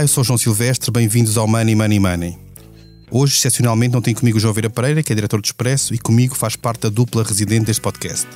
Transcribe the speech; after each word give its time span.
Olá, 0.00 0.04
eu 0.04 0.08
sou 0.08 0.24
João 0.24 0.38
Silvestre, 0.38 0.90
bem-vindos 0.90 1.36
ao 1.36 1.46
Money 1.46 1.74
Money 1.74 2.00
Money. 2.00 2.38
Hoje, 3.10 3.36
excepcionalmente, 3.36 3.92
não 3.92 4.00
tenho 4.00 4.16
comigo 4.16 4.38
o 4.38 4.40
João 4.40 4.54
Vera 4.54 4.70
Pereira, 4.70 5.02
que 5.02 5.12
é 5.12 5.14
diretor 5.14 5.42
do 5.42 5.44
Expresso, 5.44 5.92
e 5.92 5.98
comigo 5.98 6.34
faz 6.34 6.56
parte 6.56 6.80
da 6.80 6.88
dupla 6.88 7.22
residente 7.22 7.66
deste 7.66 7.82
podcast. 7.82 8.26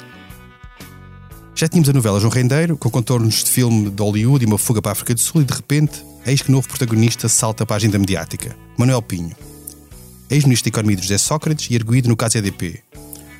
Já 1.54 1.66
tínhamos 1.66 1.88
a 1.88 1.94
novela 1.94 2.20
João 2.20 2.30
Rendeiro, 2.30 2.76
com 2.76 2.90
contornos 2.90 3.42
de 3.44 3.50
filme 3.50 3.88
de 3.88 4.02
Hollywood 4.02 4.44
e 4.44 4.46
uma 4.46 4.58
fuga 4.58 4.82
para 4.82 4.90
a 4.90 4.92
África 4.92 5.14
do 5.14 5.20
Sul, 5.20 5.40
e 5.40 5.44
de 5.46 5.54
repente, 5.54 6.04
eis 6.26 6.42
que 6.42 6.50
o 6.50 6.52
novo 6.52 6.68
protagonista 6.68 7.30
salta 7.30 7.64
para 7.64 7.76
a 7.76 7.78
agenda 7.78 7.98
mediática, 7.98 8.54
Manuel 8.76 9.00
Pinho. 9.00 9.34
Ex-ministro 10.28 10.70
da 10.70 10.74
Economia 10.74 10.96
de 10.96 11.02
José 11.04 11.16
Sócrates 11.16 11.70
e 11.70 11.76
erguido 11.76 12.10
no 12.10 12.16
caso 12.16 12.36
EDP. 12.36 12.82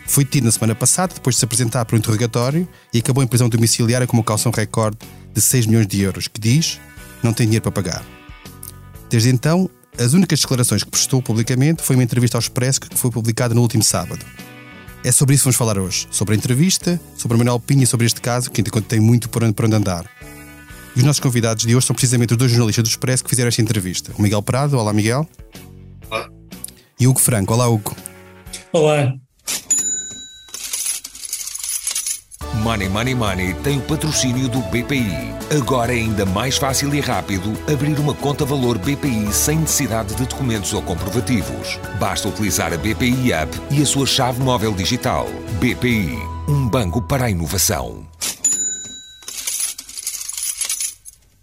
Foi 0.07 0.25
detido 0.25 0.47
na 0.47 0.51
semana 0.51 0.75
passada, 0.75 1.13
depois 1.13 1.37
de 1.37 1.41
se 1.41 1.45
apresentar 1.45 1.85
para 1.85 1.95
um 1.95 1.99
interrogatório, 1.99 2.67
e 2.91 3.01
acabou 3.01 3.23
em 3.23 3.27
prisão 3.27 3.51
domiciliária 3.51 4.07
com 4.07 4.17
uma 4.17 4.25
calção 4.25 4.51
recorde 4.51 4.97
de 5.35 5.43
6 5.43 5.67
milhões 5.67 5.87
de 5.87 6.01
euros, 6.01 6.27
que 6.27 6.41
diz 6.41 6.81
não 7.23 7.33
tem 7.33 7.47
dinheiro 7.47 7.63
para 7.63 7.73
pagar. 7.73 8.15
Desde 9.15 9.31
então, 9.31 9.71
as 9.97 10.13
únicas 10.13 10.41
declarações 10.41 10.83
que 10.83 10.91
prestou 10.91 11.23
publicamente 11.23 11.85
foi 11.85 11.95
uma 11.95 12.03
entrevista 12.03 12.37
ao 12.37 12.41
Expresso 12.41 12.81
que 12.81 12.99
foi 12.99 13.13
publicada 13.13 13.55
no 13.55 13.61
último 13.61 13.85
sábado. 13.85 14.27
É 15.05 15.13
sobre 15.13 15.37
isso 15.37 15.43
que 15.43 15.45
vamos 15.45 15.57
falar 15.57 15.79
hoje. 15.79 16.09
Sobre 16.11 16.35
a 16.35 16.37
entrevista, 16.37 17.01
sobre 17.17 17.37
o 17.37 17.39
Manuel 17.39 17.61
Pinho 17.61 17.85
e 17.85 17.87
sobre 17.87 18.07
este 18.07 18.21
caso, 18.21 18.51
que 18.51 18.61
ainda 18.61 18.83
tem 18.83 18.99
muito 18.99 19.29
por 19.29 19.45
onde, 19.45 19.53
por 19.53 19.67
onde 19.67 19.77
andar. 19.77 20.05
E 20.97 20.99
os 20.99 21.05
nossos 21.05 21.21
convidados 21.21 21.65
de 21.65 21.77
hoje 21.77 21.87
são 21.87 21.95
precisamente 21.95 22.33
os 22.33 22.37
dois 22.37 22.51
jornalistas 22.51 22.83
do 22.83 22.91
Expresso 22.91 23.23
que 23.23 23.31
fizeram 23.31 23.47
esta 23.47 23.63
entrevista. 23.63 24.11
O 24.19 24.23
Miguel 24.23 24.43
Prado, 24.43 24.77
olá 24.77 24.93
Miguel. 24.93 25.29
Olá. 26.11 26.29
E 26.99 27.07
o 27.07 27.11
Hugo 27.11 27.21
Franco, 27.21 27.55
olá 27.55 27.69
Hugo. 27.69 27.95
Olá. 28.73 29.15
Money 32.65 32.89
Money 32.89 33.15
Money 33.15 33.55
tem 33.63 33.77
o 33.77 33.83
patrocínio 33.83 34.49
do 34.49 34.63
BPI. 34.63 35.35
Agora 35.55 35.93
é 35.93 35.97
ainda 35.97 36.25
mais 36.25 36.57
fácil 36.57 36.95
e 36.95 36.99
rápido 36.99 37.53
abrir 37.71 37.99
uma 37.99 38.15
conta 38.15 38.47
valor 38.47 38.79
BPI 38.79 39.31
sem 39.35 39.59
necessidade 39.59 40.15
de 40.15 40.25
documentos 40.25 40.73
ou 40.73 40.81
comprovativos. 40.81 41.79
Basta 42.01 42.27
utilizar 42.27 42.73
a 42.73 42.79
BPI 42.79 43.35
App 43.35 43.55
e 43.71 43.83
a 43.83 43.85
sua 43.85 44.07
chave 44.07 44.43
móvel 44.43 44.73
digital. 44.73 45.27
BPI, 45.61 46.17
um 46.49 46.67
banco 46.67 47.03
para 47.03 47.27
a 47.27 47.31
inovação. 47.31 48.09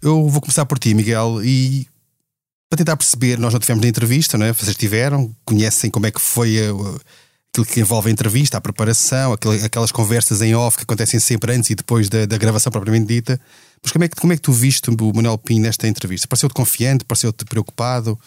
Eu 0.02 0.28
vou 0.28 0.40
começar 0.40 0.66
por 0.66 0.76
ti, 0.76 0.92
Miguel, 0.92 1.40
e 1.44 1.86
para 2.68 2.78
tentar 2.78 2.96
perceber, 2.96 3.38
nós 3.38 3.52
não 3.52 3.60
tivemos 3.60 3.80
na 3.80 3.88
entrevista, 3.88 4.36
não 4.36 4.46
é? 4.46 4.52
Vocês 4.52 4.74
tiveram, 4.74 5.32
conhecem 5.44 5.88
como 5.88 6.06
é 6.06 6.10
que 6.10 6.20
foi 6.20 6.58
a, 6.58 6.72
aquilo 7.52 7.66
que 7.66 7.80
envolve 7.80 8.08
a 8.08 8.12
entrevista, 8.12 8.56
a 8.56 8.60
preparação, 8.60 9.34
aquelas 9.34 9.92
conversas 9.92 10.40
em 10.40 10.54
off 10.54 10.78
que 10.78 10.84
acontecem 10.84 11.20
sempre 11.20 11.54
antes 11.54 11.68
e 11.68 11.74
depois 11.74 12.08
da, 12.08 12.24
da 12.24 12.38
gravação 12.38 12.72
propriamente 12.72 13.06
dita. 13.06 13.38
Mas 13.82 13.92
como 13.92 14.04
é, 14.04 14.08
que, 14.08 14.16
como 14.16 14.32
é 14.32 14.36
que 14.36 14.42
tu 14.42 14.52
viste 14.52 14.88
o 14.88 15.12
Manuel 15.14 15.36
Pinho 15.36 15.60
nesta 15.62 15.86
entrevista? 15.86 16.26
Pareceu-te 16.26 16.54
confiante? 16.54 17.04
Pareceu-te 17.04 17.44
preocupado? 17.44 18.18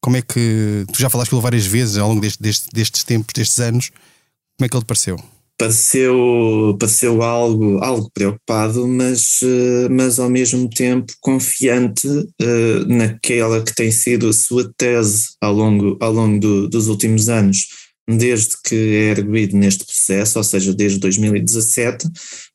Como 0.00 0.16
é 0.16 0.22
que. 0.22 0.84
Tu 0.92 0.98
já 0.98 1.08
falaste 1.08 1.30
pelo 1.30 1.40
várias 1.40 1.64
vezes 1.64 1.96
ao 1.96 2.08
longo 2.08 2.20
deste, 2.20 2.42
deste, 2.42 2.68
destes 2.72 3.04
tempos, 3.04 3.32
destes 3.32 3.60
anos. 3.60 3.90
Como 4.58 4.66
é 4.66 4.68
que 4.68 4.76
ele 4.76 4.82
te 4.82 4.86
pareceu? 4.86 5.16
pareceu, 5.62 6.76
pareceu 6.76 7.22
algo, 7.22 7.78
algo 7.78 8.10
preocupado, 8.12 8.88
mas, 8.88 9.38
eh, 9.44 9.88
mas 9.88 10.18
ao 10.18 10.28
mesmo 10.28 10.68
tempo 10.68 11.12
confiante 11.20 12.08
uh, 12.08 12.88
naquela 12.88 13.62
que 13.62 13.72
tem 13.72 13.88
sido 13.92 14.28
a 14.28 14.32
sua 14.32 14.72
tese 14.76 15.28
ao 15.40 15.52
longo, 15.52 15.96
ao 16.00 16.12
longo 16.12 16.40
do, 16.40 16.68
dos 16.68 16.88
últimos 16.88 17.28
anos, 17.28 17.68
desde 18.08 18.56
que 18.64 18.74
é 18.74 19.10
erguido 19.10 19.56
neste 19.56 19.84
processo, 19.84 20.38
ou 20.38 20.44
seja, 20.44 20.74
desde 20.74 20.98
2017, 20.98 22.08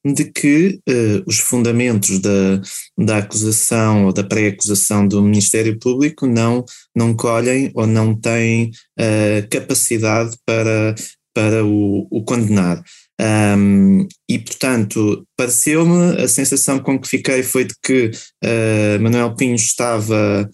de 0.06 0.26
que 0.26 0.80
uh, 0.90 1.24
os 1.26 1.40
fundamentos 1.40 2.20
da, 2.20 2.62
da 2.98 3.18
acusação 3.18 4.06
ou 4.06 4.14
da 4.14 4.24
pré-acusação 4.24 5.08
do 5.08 5.22
Ministério 5.22 5.78
Público 5.80 6.28
não, 6.28 6.66
não 6.96 7.16
colhem 7.16 7.72
ou 7.74 7.88
não 7.88 8.14
têm 8.14 8.72
uh, 9.00 9.48
capacidade 9.50 10.36
para 10.46 10.96
para 11.38 11.64
o, 11.64 12.08
o 12.10 12.24
condenar. 12.24 12.84
Um, 13.22 14.08
e, 14.28 14.40
portanto, 14.40 15.24
pareceu-me, 15.38 16.20
a 16.20 16.28
sensação 16.28 16.80
com 16.80 17.00
que 17.00 17.08
fiquei 17.08 17.44
foi 17.44 17.66
de 17.66 17.76
que 17.84 18.10
uh, 18.44 19.00
Manuel 19.00 19.36
Pinho 19.36 19.54
estava 19.54 20.50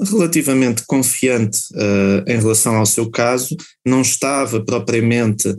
relativamente 0.00 0.84
confiante 0.86 1.58
uh, 1.74 2.24
em 2.26 2.38
relação 2.38 2.76
ao 2.76 2.86
seu 2.86 3.10
caso, 3.10 3.56
não 3.86 4.00
estava 4.00 4.64
propriamente 4.64 5.54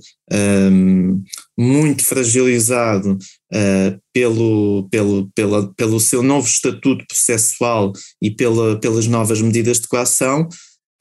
um, 0.71 1.23
muito 1.57 2.03
fragilizado 2.03 3.13
uh, 3.13 3.99
pelo, 4.13 4.87
pelo, 4.89 5.29
pela, 5.33 5.73
pelo 5.75 5.99
seu 5.99 6.21
novo 6.21 6.47
estatuto 6.47 7.05
processual 7.07 7.93
e 8.21 8.29
pela, 8.29 8.79
pelas 8.79 9.07
novas 9.07 9.41
medidas 9.41 9.79
de 9.79 9.87
coação, 9.87 10.49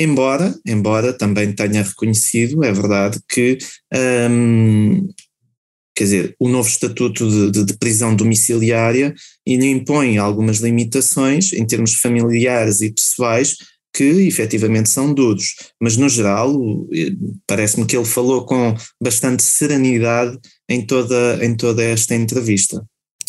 Embora, 0.00 0.52
embora 0.66 1.12
também 1.12 1.52
tenha 1.52 1.82
reconhecido, 1.82 2.64
é 2.64 2.72
verdade, 2.72 3.20
que 3.28 3.56
um, 4.28 5.06
quer 5.94 6.04
dizer, 6.04 6.36
o 6.38 6.48
novo 6.48 6.68
estatuto 6.68 7.28
de, 7.28 7.50
de, 7.50 7.64
de, 7.64 7.78
prisão 7.78 8.14
domiciliária 8.14 9.14
impõe 9.46 10.18
algumas 10.18 10.58
limitações 10.58 11.52
em 11.52 11.64
termos 11.64 11.94
familiares 11.94 12.80
e 12.80 12.92
pessoais 12.92 13.56
que 13.94 14.04
efetivamente 14.26 14.88
são 14.88 15.14
duros, 15.14 15.54
mas 15.80 15.96
no 15.96 16.08
geral 16.08 16.52
parece-me 17.46 17.86
que 17.86 17.96
ele 17.96 18.04
falou 18.04 18.44
com 18.44 18.74
bastante 19.00 19.44
serenidade 19.44 20.36
em 20.68 20.84
toda, 20.84 21.38
em 21.44 21.56
toda 21.56 21.82
esta 21.82 22.14
entrevista 22.14 22.84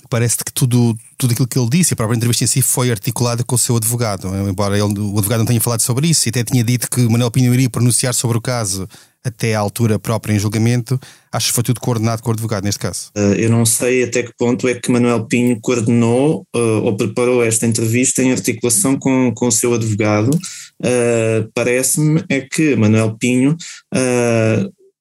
parece 0.09 0.37
que 0.37 0.53
tudo, 0.53 0.95
tudo 1.17 1.31
aquilo 1.31 1.47
que 1.47 1.57
ele 1.57 1.69
disse, 1.69 1.93
a 1.93 1.97
própria 1.97 2.15
entrevista 2.15 2.43
em 2.43 2.47
si, 2.47 2.61
foi 2.61 2.91
articulada 2.91 3.43
com 3.43 3.55
o 3.55 3.57
seu 3.57 3.75
advogado. 3.75 4.27
Embora 4.47 4.75
ele, 4.77 4.99
o 4.99 5.17
advogado 5.17 5.39
não 5.39 5.45
tenha 5.45 5.61
falado 5.61 5.81
sobre 5.81 6.07
isso 6.07 6.27
e 6.27 6.29
até 6.29 6.43
tinha 6.43 6.63
dito 6.63 6.89
que 6.89 7.01
Manuel 7.01 7.31
Pinho 7.31 7.53
iria 7.53 7.69
pronunciar 7.69 8.13
sobre 8.13 8.37
o 8.37 8.41
caso 8.41 8.87
até 9.25 9.55
à 9.55 9.59
altura 9.59 9.97
própria 9.97 10.33
em 10.33 10.39
julgamento, 10.39 10.99
acho 11.31 11.47
que 11.47 11.53
foi 11.53 11.63
tudo 11.63 11.79
coordenado 11.79 12.21
com 12.21 12.29
o 12.29 12.33
advogado 12.33 12.63
neste 12.63 12.79
caso. 12.79 13.09
Uh, 13.17 13.33
eu 13.33 13.49
não 13.49 13.65
sei 13.65 14.03
até 14.03 14.21
que 14.21 14.31
ponto 14.37 14.67
é 14.67 14.75
que 14.75 14.91
Manuel 14.91 15.25
Pinho 15.25 15.59
coordenou 15.59 16.45
uh, 16.55 16.83
ou 16.83 16.95
preparou 16.95 17.43
esta 17.43 17.65
entrevista 17.65 18.21
em 18.21 18.31
articulação 18.31 18.97
com, 18.97 19.33
com 19.33 19.47
o 19.47 19.51
seu 19.51 19.73
advogado. 19.73 20.29
Uh, 20.79 21.49
Parece-me 21.53 22.23
é 22.29 22.41
que 22.41 22.75
Manuel 22.75 23.17
Pinho 23.19 23.57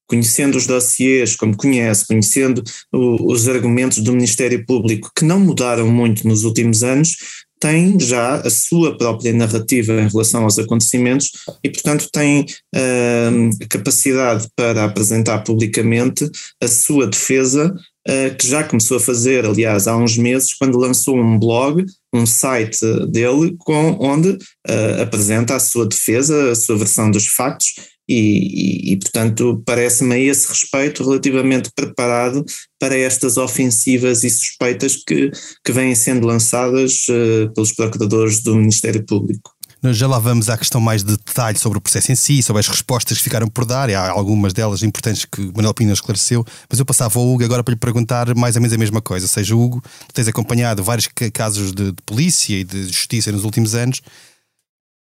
conhecendo 0.07 0.55
os 0.55 0.67
dossiês 0.67 1.35
como 1.35 1.57
conhece, 1.57 2.05
conhecendo 2.05 2.63
os 2.93 3.47
argumentos 3.47 3.97
do 3.99 4.13
Ministério 4.13 4.63
Público, 4.63 5.11
que 5.17 5.25
não 5.25 5.39
mudaram 5.39 5.87
muito 5.87 6.27
nos 6.27 6.43
últimos 6.43 6.83
anos, 6.83 7.17
tem 7.59 7.99
já 7.99 8.35
a 8.35 8.49
sua 8.49 8.97
própria 8.97 9.33
narrativa 9.33 9.93
em 9.93 10.07
relação 10.07 10.43
aos 10.43 10.59
acontecimentos 10.59 11.31
e, 11.63 11.69
portanto, 11.69 12.07
tem 12.11 12.45
uh, 12.75 13.67
capacidade 13.69 14.47
para 14.55 14.83
apresentar 14.83 15.39
publicamente 15.43 16.29
a 16.61 16.67
sua 16.67 17.07
defesa, 17.07 17.73
uh, 18.07 18.35
que 18.37 18.47
já 18.47 18.63
começou 18.63 18.97
a 18.97 18.99
fazer, 18.99 19.45
aliás, 19.45 19.87
há 19.87 19.95
uns 19.95 20.17
meses, 20.17 20.53
quando 20.53 20.77
lançou 20.77 21.17
um 21.17 21.39
blog, 21.39 21.85
um 22.13 22.25
site 22.25 22.79
dele, 23.07 23.55
com, 23.59 23.97
onde 23.99 24.29
uh, 24.29 25.01
apresenta 25.01 25.55
a 25.55 25.59
sua 25.59 25.87
defesa, 25.87 26.51
a 26.51 26.55
sua 26.55 26.77
versão 26.77 27.09
dos 27.09 27.27
factos 27.27 27.94
e, 28.07 28.89
e, 28.89 28.93
e, 28.93 28.97
portanto, 28.97 29.61
parece-me 29.65 30.15
a 30.15 30.19
esse 30.19 30.47
respeito 30.47 31.03
relativamente 31.03 31.71
preparado 31.75 32.45
para 32.79 32.95
estas 32.95 33.37
ofensivas 33.37 34.23
e 34.23 34.29
suspeitas 34.29 34.95
que, 34.95 35.31
que 35.63 35.71
vêm 35.71 35.95
sendo 35.95 36.27
lançadas 36.27 37.07
uh, 37.09 37.51
pelos 37.53 37.73
procuradores 37.73 38.43
do 38.43 38.55
Ministério 38.55 39.03
Público. 39.05 39.55
Nós 39.81 39.97
já 39.97 40.07
lá 40.07 40.17
vamos 40.17 40.49
à 40.49 40.57
questão 40.57 40.81
mais 40.81 41.03
de 41.03 41.11
detalhe 41.15 41.59
sobre 41.59 41.77
o 41.77 41.81
processo 41.81 42.11
em 42.11 42.15
si, 42.15 42.41
sobre 42.41 42.59
as 42.59 42.67
respostas 42.67 43.19
que 43.19 43.23
ficaram 43.23 43.47
por 43.47 43.65
dar, 43.65 43.87
e 43.87 43.93
há 43.93 44.09
algumas 44.09 44.51
delas 44.51 44.81
importantes 44.81 45.25
que 45.25 45.41
Manuel 45.55 45.75
Pina 45.75 45.93
esclareceu, 45.93 46.43
mas 46.67 46.79
eu 46.79 46.85
passava 46.85 47.19
ao 47.19 47.27
Hugo 47.27 47.43
agora 47.43 47.63
para 47.63 47.73
lhe 47.73 47.79
perguntar 47.79 48.33
mais 48.35 48.55
ou 48.55 48.61
menos 48.63 48.73
a 48.73 48.79
mesma 48.79 48.99
coisa. 48.99 49.25
Ou 49.25 49.29
seja, 49.29 49.55
Hugo, 49.55 49.83
tens 50.11 50.27
acompanhado 50.27 50.83
vários 50.83 51.07
casos 51.31 51.71
de, 51.71 51.91
de 51.91 52.01
polícia 52.03 52.55
e 52.55 52.63
de 52.63 52.87
justiça 52.87 53.31
nos 53.31 53.43
últimos 53.43 53.75
anos 53.75 54.01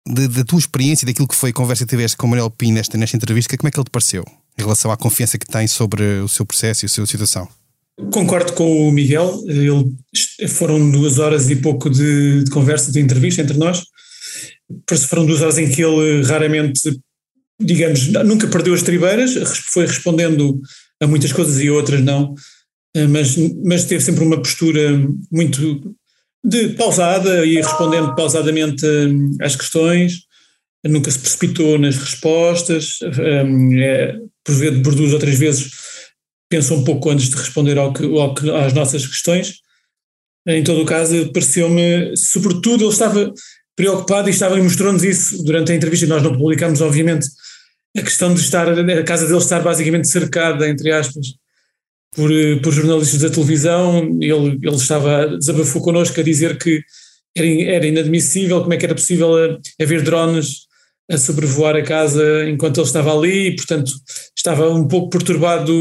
da 0.09 0.45
tua 0.45 0.59
experiência 0.59 1.07
daquilo 1.07 1.29
que 1.29 1.35
foi 1.35 1.51
a 1.51 1.53
conversa 1.53 1.85
que 1.85 1.91
tiveste 1.91 2.17
com 2.17 2.27
o 2.27 2.31
Manuel 2.31 2.51
Pino 2.51 2.75
nesta, 2.75 2.97
nesta 2.97 3.17
entrevista, 3.17 3.57
como 3.57 3.69
é 3.69 3.71
que 3.71 3.79
ele 3.79 3.85
te 3.85 3.91
pareceu 3.91 4.25
em 4.59 4.63
relação 4.63 4.91
à 4.91 4.97
confiança 4.97 5.39
que 5.39 5.47
tem 5.47 5.67
sobre 5.67 6.03
o 6.21 6.29
seu 6.29 6.45
processo 6.45 6.85
e 6.85 6.87
a 6.87 6.89
sua 6.89 7.07
situação? 7.07 7.49
Concordo 8.13 8.53
com 8.53 8.89
o 8.89 8.93
Miguel, 8.93 9.43
ele, 9.47 9.93
foram 10.49 10.91
duas 10.91 11.19
horas 11.19 11.51
e 11.51 11.57
pouco 11.57 11.91
de, 11.91 12.45
de 12.45 12.51
conversa, 12.51 12.93
de 12.93 13.01
entrevista 13.01 13.43
entre 13.43 13.59
nós. 13.59 13.83
Foram 15.09 15.27
duas 15.27 15.43
horas 15.43 15.59
em 15.59 15.69
que 15.69 15.83
ele 15.83 16.23
raramente, 16.23 16.81
digamos, 17.61 18.07
nunca 18.25 18.47
perdeu 18.47 18.75
as 18.75 18.83
tribeiras, 18.83 19.35
foi 19.73 19.87
respondendo 19.87 20.61
a 21.03 21.07
muitas 21.07 21.33
coisas 21.33 21.61
e 21.61 21.71
outras 21.71 22.03
não, 22.03 22.35
mas, 23.11 23.37
mas 23.65 23.85
teve 23.85 24.03
sempre 24.03 24.25
uma 24.25 24.39
postura 24.39 24.81
muito 25.31 25.97
de 26.45 26.71
pausada 26.71 27.45
e 27.45 27.57
respondendo 27.57 28.15
pausadamente 28.15 28.87
hum, 28.87 29.37
às 29.41 29.57
questões, 29.57 30.23
nunca 30.87 31.11
se 31.11 31.19
precipitou 31.19 31.79
nas 31.79 31.97
respostas, 31.97 32.99
um, 33.03 33.79
é, 33.79 34.17
por, 34.45 34.55
vezes, 34.55 34.83
por 34.83 34.95
duas 34.95 35.13
ou 35.13 35.19
três 35.19 35.39
vezes 35.39 35.71
pensou 36.49 36.79
um 36.79 36.85
pouco 36.85 37.11
antes 37.11 37.29
de 37.29 37.37
responder 37.37 37.77
ao 37.77 37.93
que, 37.93 38.05
ao 38.05 38.35
que, 38.35 38.51
às 38.51 38.73
nossas 38.73 39.07
questões. 39.07 39.57
Em 40.47 40.65
todo 40.65 40.83
o 40.83 40.87
caso, 40.87 41.31
pareceu-me, 41.33 42.17
sobretudo, 42.17 42.85
ele 42.85 42.93
estava, 42.93 43.33
preocupado 43.77 44.29
e 44.29 44.33
estava 44.33 44.59
e 44.59 44.63
mostrou-nos 44.63 45.05
isso 45.05 45.43
durante 45.45 45.71
a 45.71 45.75
entrevista. 45.75 46.07
Nós 46.07 46.23
não 46.23 46.37
publicamos, 46.37 46.81
obviamente, 46.81 47.29
a 47.97 48.03
questão 48.03 48.35
de 48.35 48.41
estar, 48.41 48.69
a 48.69 49.05
casa 49.05 49.27
dele 49.27 49.39
estar 49.39 49.61
basicamente 49.61 50.09
cercada, 50.09 50.69
entre 50.69 50.91
aspas, 50.91 51.27
por, 52.15 52.31
por 52.63 52.73
jornalistas 52.73 53.21
da 53.21 53.31
televisão. 53.31 54.19
Ele, 54.21 54.59
ele 54.63 54.77
estava, 54.77 55.37
desabafou 55.37 55.83
connosco 55.83 56.19
a 56.21 56.23
dizer 56.23 56.59
que 56.59 56.83
era, 57.37 57.47
era 57.77 57.87
inadmissível, 57.87 58.61
como 58.61 58.75
é 58.75 58.77
que 58.77 58.85
era 58.85 58.95
possível 58.95 59.35
haver 59.81 60.03
drones 60.03 60.69
a 61.11 61.17
sobrevoar 61.17 61.75
a 61.75 61.83
casa 61.83 62.49
enquanto 62.49 62.79
ele 62.79 62.87
estava 62.87 63.17
ali, 63.17 63.49
e, 63.49 63.57
portanto 63.57 63.91
estava 64.37 64.69
um 64.71 64.87
pouco 64.87 65.09
perturbado 65.09 65.73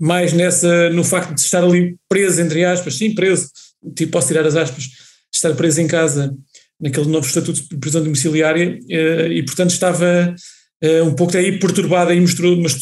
mais 0.00 0.32
nessa, 0.32 0.90
no 0.90 1.04
facto 1.04 1.34
de 1.34 1.40
estar 1.40 1.62
ali 1.62 1.96
preso, 2.08 2.40
entre 2.40 2.64
aspas, 2.64 2.96
sim, 2.96 3.14
preso, 3.14 3.48
tipo, 3.96 4.10
posso 4.10 4.28
tirar 4.28 4.44
as 4.44 4.56
aspas, 4.56 4.88
estar 5.32 5.54
preso 5.54 5.80
em 5.80 5.86
casa 5.86 6.34
naquele 6.80 7.06
novo 7.06 7.24
estatuto 7.24 7.62
de 7.62 7.78
prisão 7.78 8.02
domiciliária 8.02 8.80
eh, 8.90 9.28
e 9.28 9.44
portanto 9.44 9.70
estava 9.70 10.34
eh, 10.82 11.02
um 11.02 11.14
pouco 11.14 11.32
daí 11.32 11.60
perturbado 11.60 12.12
e 12.12 12.20
mostrou-nos 12.20 12.80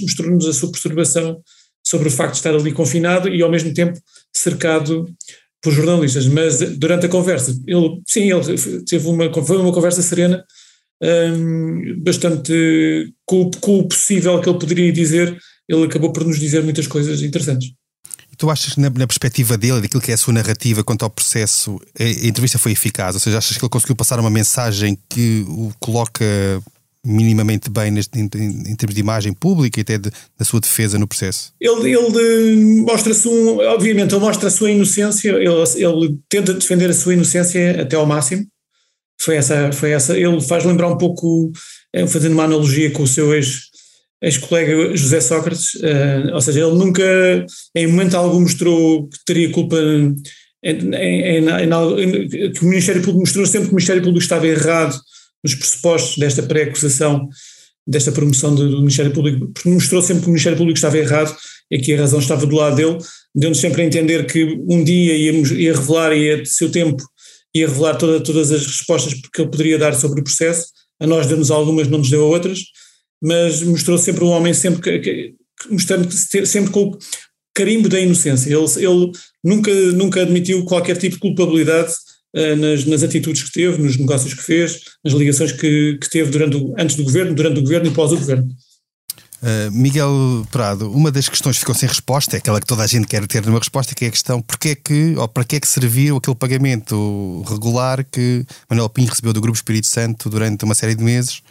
mostrou 0.00 0.48
a 0.48 0.52
sua 0.52 0.70
perturbação 0.70 1.42
sobre 1.84 2.08
o 2.08 2.10
facto 2.10 2.32
de 2.32 2.38
estar 2.38 2.54
ali 2.54 2.72
confinado 2.72 3.28
e 3.28 3.42
ao 3.42 3.50
mesmo 3.50 3.72
tempo 3.74 3.98
cercado 4.32 5.06
por 5.62 5.72
jornalistas, 5.72 6.26
mas 6.26 6.58
durante 6.76 7.06
a 7.06 7.08
conversa, 7.08 7.56
ele, 7.66 8.00
sim, 8.06 8.32
ele 8.32 8.84
teve 8.84 9.06
uma, 9.06 9.32
foi 9.32 9.56
uma 9.58 9.72
conversa 9.72 10.02
serena, 10.02 10.44
um, 11.00 12.00
bastante 12.02 13.12
com, 13.24 13.48
com, 13.60 13.78
o 13.78 13.88
possível 13.88 14.40
que 14.40 14.48
ele 14.48 14.58
poderia 14.58 14.92
dizer, 14.92 15.36
ele 15.68 15.84
acabou 15.84 16.12
por 16.12 16.24
nos 16.24 16.38
dizer 16.38 16.64
muitas 16.64 16.88
coisas 16.88 17.22
interessantes. 17.22 17.72
E 18.32 18.36
tu 18.36 18.50
achas 18.50 18.74
que 18.74 18.80
na, 18.80 18.90
na, 18.90 19.06
perspectiva 19.06 19.56
dele, 19.56 19.82
daquilo 19.82 20.02
que 20.02 20.10
é 20.10 20.14
a 20.14 20.18
sua 20.18 20.32
narrativa 20.32 20.82
quanto 20.82 21.04
ao 21.04 21.10
processo, 21.10 21.78
a, 21.98 22.02
a 22.02 22.26
entrevista 22.26 22.58
foi 22.58 22.72
eficaz? 22.72 23.14
Ou 23.14 23.20
seja, 23.20 23.38
achas 23.38 23.56
que 23.56 23.64
ele 23.64 23.70
conseguiu 23.70 23.94
passar 23.94 24.18
uma 24.18 24.30
mensagem 24.30 24.98
que 25.08 25.44
o 25.46 25.72
coloca 25.78 26.24
minimamente 27.04 27.68
bem 27.68 27.90
neste, 27.90 28.18
em, 28.18 28.24
em, 28.24 28.76
termos 28.76 28.94
de 28.94 29.00
imagem 29.00 29.32
pública 29.32 29.80
e 29.80 29.82
até 29.82 29.98
de, 29.98 30.10
da 30.38 30.44
sua 30.44 30.60
defesa 30.60 30.98
no 30.98 31.06
processo? 31.06 31.52
Ele, 31.60 31.96
ele 31.96 32.56
mostra-se, 32.82 33.26
um, 33.26 33.58
obviamente, 33.58 34.14
ele 34.14 34.20
mostra 34.20 34.48
a 34.48 34.50
sua 34.50 34.70
inocência, 34.70 35.30
ele, 35.30 35.48
ele 35.48 36.18
tenta 36.28 36.54
defender 36.54 36.90
a 36.90 36.94
sua 36.94 37.14
inocência 37.14 37.82
até 37.82 37.96
ao 37.96 38.06
máximo. 38.06 38.46
Foi 39.20 39.36
essa, 39.36 39.72
foi 39.72 39.90
essa. 39.92 40.16
Ele 40.16 40.40
faz 40.40 40.64
lembrar 40.64 40.88
um 40.88 40.98
pouco, 40.98 41.50
é, 41.92 42.06
fazendo 42.06 42.32
uma 42.32 42.44
analogia 42.44 42.90
com 42.90 43.02
o 43.02 43.08
seu 43.08 43.34
ex, 43.34 43.70
ex-colega 44.22 44.96
José 44.96 45.20
Sócrates, 45.20 45.74
uh, 45.74 46.34
ou 46.34 46.40
seja, 46.40 46.60
ele 46.60 46.76
nunca, 46.76 47.02
em 47.74 47.86
momento 47.88 48.16
algum, 48.16 48.40
mostrou 48.40 49.08
que 49.08 49.18
teria 49.24 49.50
culpa. 49.50 49.76
Em, 50.64 50.74
em, 50.94 51.44
em, 51.48 52.52
que 52.52 52.64
o 52.64 52.68
Ministério 52.68 53.02
Público 53.02 53.18
mostrou 53.18 53.44
sempre 53.44 53.66
que 53.66 53.72
o 53.72 53.74
Ministério 53.74 54.00
Público 54.00 54.22
estava 54.22 54.46
errado 54.46 54.96
nos 55.42 55.54
pressupostos 55.54 56.18
desta 56.18 56.42
pré-acusação, 56.42 57.28
desta 57.86 58.12
promoção 58.12 58.54
do, 58.54 58.70
do, 58.70 58.78
Ministério 58.78 59.12
Público, 59.12 59.48
porque 59.48 59.68
mostrou 59.68 60.00
sempre 60.00 60.22
que 60.22 60.28
o 60.28 60.30
Ministério 60.30 60.56
Público 60.56 60.76
estava 60.76 60.98
errado 60.98 61.36
e 61.70 61.78
que 61.78 61.94
a 61.94 61.98
razão 61.98 62.20
estava 62.20 62.46
do 62.46 62.54
lado 62.54 62.76
dele, 62.76 62.98
deu-nos 63.34 63.58
sempre 63.58 63.82
a 63.82 63.84
entender 63.84 64.26
que 64.26 64.44
um 64.68 64.84
dia 64.84 65.16
íamos, 65.16 65.50
ia 65.50 65.74
revelar, 65.74 66.12
ia 66.12 66.44
seu 66.44 66.70
tempo, 66.70 67.02
ia 67.54 67.66
revelar 67.66 67.96
toda, 67.96 68.20
todas 68.20 68.52
as 68.52 68.64
respostas 68.66 69.14
que 69.14 69.42
ele 69.42 69.50
poderia 69.50 69.78
dar 69.78 69.94
sobre 69.94 70.20
o 70.20 70.24
processo, 70.24 70.66
a 71.00 71.06
nós 71.06 71.26
deu-nos 71.26 71.50
algumas, 71.50 71.88
não 71.88 71.98
nos 71.98 72.10
deu 72.10 72.24
outras, 72.24 72.60
mas 73.20 73.62
mostrou 73.62 73.98
sempre 73.98 74.24
um 74.24 74.28
homem 74.28 74.54
sempre 74.54 74.80
que, 74.80 74.98
que 74.98 75.34
mostrando 75.70 76.10
sempre 76.12 76.70
com 76.70 76.84
o 76.84 76.98
carimbo 77.54 77.88
da 77.88 78.00
inocência, 78.00 78.48
ele, 78.48 78.64
ele 78.76 79.12
nunca, 79.42 79.72
nunca 79.92 80.22
admitiu 80.22 80.64
qualquer 80.64 80.96
tipo 80.96 81.16
de 81.16 81.20
culpabilidade 81.20 81.92
nas, 82.34 82.84
nas, 82.86 83.02
atitudes 83.02 83.42
que 83.42 83.52
teve, 83.52 83.82
nos 83.82 83.96
negócios 83.96 84.32
que 84.34 84.42
fez, 84.42 84.80
nas 85.04 85.12
ligações 85.12 85.52
que, 85.52 85.98
que 86.00 86.08
teve 86.08 86.30
durante 86.30 86.56
o, 86.56 86.74
antes 86.78 86.96
do 86.96 87.04
governo, 87.04 87.34
durante 87.34 87.58
o 87.58 87.62
governo 87.62 87.88
e 87.88 87.90
pós 87.90 88.12
o 88.12 88.16
governo. 88.16 88.48
Uh, 89.42 89.72
Miguel 89.72 90.46
Prado, 90.52 90.88
uma 90.92 91.10
das 91.10 91.28
questões 91.28 91.56
que 91.56 91.60
ficou 91.60 91.74
sem 91.74 91.88
resposta, 91.88 92.36
é 92.36 92.38
aquela 92.38 92.60
que 92.60 92.66
toda 92.66 92.84
a 92.84 92.86
gente 92.86 93.08
quer 93.08 93.26
ter 93.26 93.44
uma 93.48 93.58
resposta, 93.58 93.92
que 93.92 94.04
é 94.04 94.08
a 94.08 94.10
questão 94.12 94.40
porque 94.40 94.68
é 94.68 94.74
que, 94.76 95.16
ou 95.16 95.26
para 95.26 95.42
que 95.42 95.56
é 95.56 95.60
que 95.60 95.66
serviu 95.66 96.16
aquele 96.16 96.36
pagamento 96.36 97.42
regular 97.48 98.06
que 98.08 98.46
Manuel 98.70 98.88
Pinho 98.88 99.08
recebeu 99.08 99.32
do 99.32 99.40
Grupo 99.40 99.56
Espírito 99.56 99.88
Santo 99.88 100.30
durante 100.30 100.64
uma 100.64 100.76
série 100.76 100.94
de 100.94 101.02
meses 101.02 101.42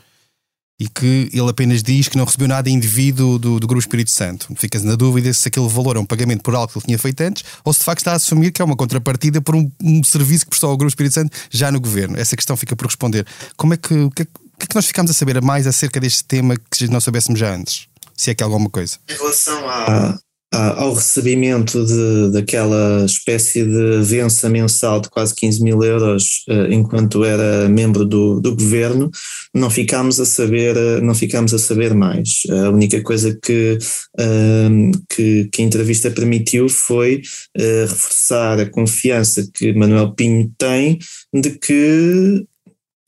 e 0.81 0.89
que 0.89 1.30
ele 1.31 1.48
apenas 1.48 1.83
diz 1.83 2.07
que 2.07 2.18
não 2.18 2.25
recebeu 2.25 2.48
nada 2.48 2.68
indevido 2.68 3.38
do, 3.38 3.60
do 3.60 3.68
Grupo 3.68 3.81
Espírito 3.81 4.10
Santo. 4.10 4.51
Ficas 4.56 4.81
na 4.81 4.95
dúvida 4.95 5.31
se 5.31 5.48
aquele 5.48 5.68
valor 5.68 5.95
é 5.95 6.00
um 6.00 6.06
pagamento 6.06 6.42
por 6.42 6.56
algo 6.56 6.74
que 6.74 6.80
ele 6.80 6.86
tinha 6.88 6.98
feito 6.98 7.22
antes 7.22 7.44
ou 7.63 7.72
se 7.72 7.81
de 7.81 7.86
facto 7.86 8.00
está 8.00 8.13
a 8.13 8.16
assumir 8.16 8.51
que 8.51 8.63
é 8.63 8.66
uma 8.66 8.75
contrapartida 8.75 9.39
por 9.39 9.56
um, 9.56 9.69
um 9.80 10.04
serviço 10.04 10.45
que 10.45 10.50
prestou 10.50 10.72
ao 10.72 10.78
Grupo 10.78 10.89
Espírito 10.89 11.13
Santo 11.13 11.38
já 11.51 11.72
no 11.72 11.80
governo. 11.80 12.18
Essa 12.18 12.36
questão 12.36 12.57
fica 12.57 12.75
por 12.75 12.88
responder. 12.88 13.28
Como 13.56 13.75
é 13.75 13.78
que, 13.78 13.94
o 13.94 14.10
que, 14.10 14.24
é, 14.24 14.25
que 14.25 14.31
é 14.63 14.66
que 14.66 14.74
nós 14.75 14.88
ficamos 14.88 15.12
a 15.12 15.13
saber 15.13 15.39
mais 15.39 15.68
acerca 15.68 16.00
deste 16.00 16.24
tema 16.24 16.56
que 16.57 16.88
não 16.88 17.00
soubéssemos 17.00 17.39
já 17.39 17.54
antes? 17.54 17.86
Se 18.18 18.31
é 18.31 18.33
que 18.33 18.42
há 18.42 18.48
alguma 18.48 18.69
coisa. 18.69 18.98
Em 19.07 19.13
relação 19.13 19.69
à, 19.69 20.18
ao 20.53 20.94
recebimento 20.94 21.86
de, 21.86 22.31
daquela 22.31 23.06
espécie 23.06 23.63
de 23.63 24.01
vença 24.03 24.50
mensal 24.50 25.00
de 25.00 25.09
quase 25.09 25.33
15 25.33 25.63
mil 25.63 25.81
euros 25.81 26.44
uh, 26.50 26.71
enquanto 26.71 27.24
era 27.24 27.69
membro 27.69 28.06
do, 28.06 28.42
do 28.42 28.53
governo, 28.53 29.09
não 29.53 29.69
ficámos 29.69 30.19
a 30.19 30.25
saber, 30.25 30.75
uh, 30.75 31.01
não 31.01 31.15
ficámos 31.15 31.53
a 31.53 31.59
saber 31.59 31.94
mais. 31.94 32.42
A 32.50 32.69
única 32.69 33.01
coisa 33.01 33.38
que, 33.42 33.77
que, 35.09 35.50
que, 35.51 35.62
a 35.62 35.65
entrevista 35.65 36.12
permitiu 36.12 36.68
foi 36.68 37.21
reforçar 37.56 38.59
a 38.59 38.69
confiança 38.69 39.47
que 39.54 39.74
Manuel 39.74 40.13
Pinho 40.13 40.51
tem 40.57 41.00
de 41.33 41.51
que 41.51 42.45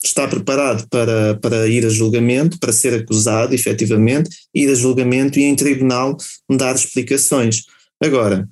está 0.06 0.28
preparado 0.28 0.86
para, 0.88 1.36
para 1.36 1.66
ir 1.66 1.86
a 1.86 1.88
julgamento, 1.88 2.58
para 2.58 2.72
ser 2.72 2.94
acusado, 2.94 3.54
efetivamente, 3.54 4.30
ir 4.54 4.70
a 4.70 4.74
julgamento 4.74 5.38
e 5.38 5.44
em 5.44 5.56
tribunal 5.56 6.16
dar 6.50 6.74
explicações. 6.74 7.62
Agora, 8.02 8.46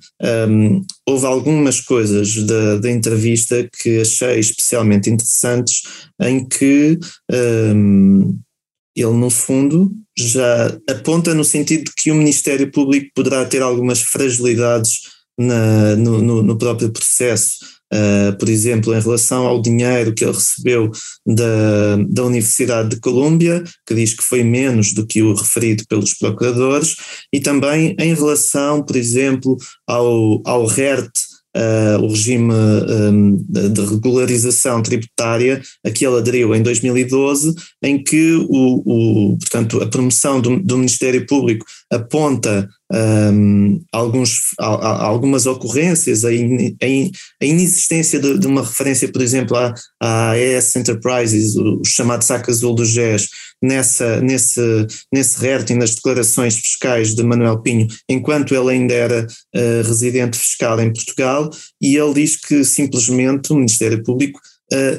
um, 0.49 0.81
houve 1.07 1.25
algumas 1.25 1.79
coisas 1.79 2.35
da, 2.43 2.77
da 2.77 2.89
entrevista 2.89 3.69
que 3.79 4.01
achei 4.01 4.39
especialmente 4.39 5.09
interessantes, 5.09 5.83
em 6.21 6.47
que 6.47 6.97
um, 7.31 8.39
ele, 8.95 9.11
no 9.11 9.29
fundo, 9.29 9.91
já 10.17 10.75
aponta 10.89 11.33
no 11.33 11.43
sentido 11.43 11.85
de 11.85 11.91
que 11.95 12.11
o 12.11 12.15
Ministério 12.15 12.71
Público 12.71 13.11
poderá 13.13 13.45
ter 13.45 13.61
algumas 13.61 14.01
fragilidades 14.01 15.01
na, 15.37 15.95
no, 15.95 16.21
no, 16.21 16.43
no 16.43 16.57
próprio 16.57 16.91
processo 16.91 17.72
Uh, 17.93 18.35
por 18.39 18.49
exemplo, 18.49 18.95
em 18.95 18.99
relação 18.99 19.45
ao 19.45 19.61
dinheiro 19.61 20.15
que 20.15 20.23
ele 20.23 20.33
recebeu 20.33 20.89
da, 21.27 21.97
da 22.09 22.23
Universidade 22.23 22.89
de 22.89 22.99
Colômbia, 22.99 23.63
que 23.85 23.93
diz 23.93 24.15
que 24.15 24.23
foi 24.23 24.41
menos 24.43 24.93
do 24.93 25.05
que 25.05 25.21
o 25.21 25.35
referido 25.35 25.83
pelos 25.87 26.15
procuradores, 26.15 26.95
e 27.31 27.39
também 27.39 27.95
em 27.99 28.15
relação, 28.15 28.81
por 28.83 28.95
exemplo, 28.95 29.57
ao, 29.87 30.41
ao 30.45 30.65
RERT, 30.65 31.11
Uh, 31.55 32.01
o 32.01 32.07
regime 32.07 32.51
um, 32.51 33.37
de 33.47 33.79
regularização 33.81 34.81
tributária 34.81 35.61
a 35.85 35.91
que 35.91 36.03
ele 36.03 36.17
aderiu 36.17 36.55
em 36.55 36.63
2012, 36.63 37.53
em 37.83 38.03
que 38.03 38.33
o, 38.49 38.81
o 38.83 39.37
portanto, 39.37 39.79
a 39.83 39.85
promoção 39.85 40.41
do, 40.41 40.59
do 40.59 40.77
Ministério 40.79 41.27
Público 41.27 41.63
aponta 41.91 42.67
um, 42.93 43.83
alguns, 43.91 44.41
algumas 44.59 45.47
ocorrências, 45.47 46.23
a, 46.23 46.33
in, 46.33 46.75
a, 46.81 47.45
inexistência 47.45 48.19
de, 48.19 48.37
de, 48.37 48.45
uma 48.45 48.61
referência, 48.61 49.11
por 49.11 49.21
exemplo, 49.21 49.57
à, 49.57 49.73
à 49.99 50.31
AES 50.31 50.75
Enterprises, 50.75 51.55
o, 51.55 51.79
o 51.81 51.85
chamado 51.85 52.23
saco 52.23 52.51
azul 52.51 52.75
do 52.75 52.85
GES, 52.85 53.29
nessa, 53.61 54.21
nesse, 54.21 54.87
nesse 55.11 55.39
RERT 55.39 55.71
e 55.71 55.75
nas 55.75 55.95
declarações 55.95 56.55
fiscais 56.55 57.15
de 57.15 57.23
Manuel 57.23 57.61
Pinho, 57.61 57.87
enquanto 58.07 58.53
ele 58.53 58.71
ainda 58.71 58.93
era 58.93 59.25
uh, 59.25 59.87
residente 59.87 60.37
fiscal 60.37 60.79
em 60.79 60.93
Portugal, 60.93 61.49
e 61.81 61.95
ele 61.95 62.13
diz 62.13 62.35
que 62.35 62.63
simplesmente 62.63 63.51
o 63.51 63.55
Ministério 63.55 64.03
Público 64.03 64.39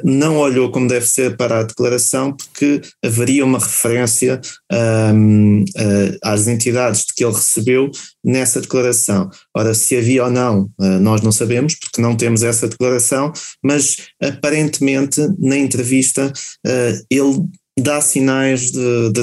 não 0.05 0.39
olhou 0.39 0.71
como 0.71 0.89
deve 0.89 1.07
ser 1.07 1.37
para 1.37 1.61
a 1.61 1.63
declaração, 1.63 2.37
porque 2.37 2.81
haveria 3.05 3.45
uma 3.45 3.59
referência 3.59 4.41
um, 4.73 5.63
uh, 5.63 6.19
às 6.23 6.47
entidades 6.47 7.05
de 7.07 7.15
que 7.15 7.25
ele 7.25 7.35
recebeu 7.35 7.91
nessa 8.25 8.61
declaração. 8.61 9.29
Ora, 9.57 9.75
se 9.75 9.97
havia 9.97 10.25
ou 10.25 10.31
não, 10.31 10.71
uh, 10.81 11.01
nós 11.01 11.23
não 11.23 11.33
sabemos, 11.33 11.75
porque 11.75 12.01
não 12.01 12.17
temos 12.17 12.43
essa 12.43 12.69
declaração, 12.69 13.33
mas 13.63 13.97
aparentemente 14.23 15.21
na 15.39 15.57
entrevista 15.57 16.33
ele 17.11 17.47
dá 17.79 18.01
sinais 18.01 18.71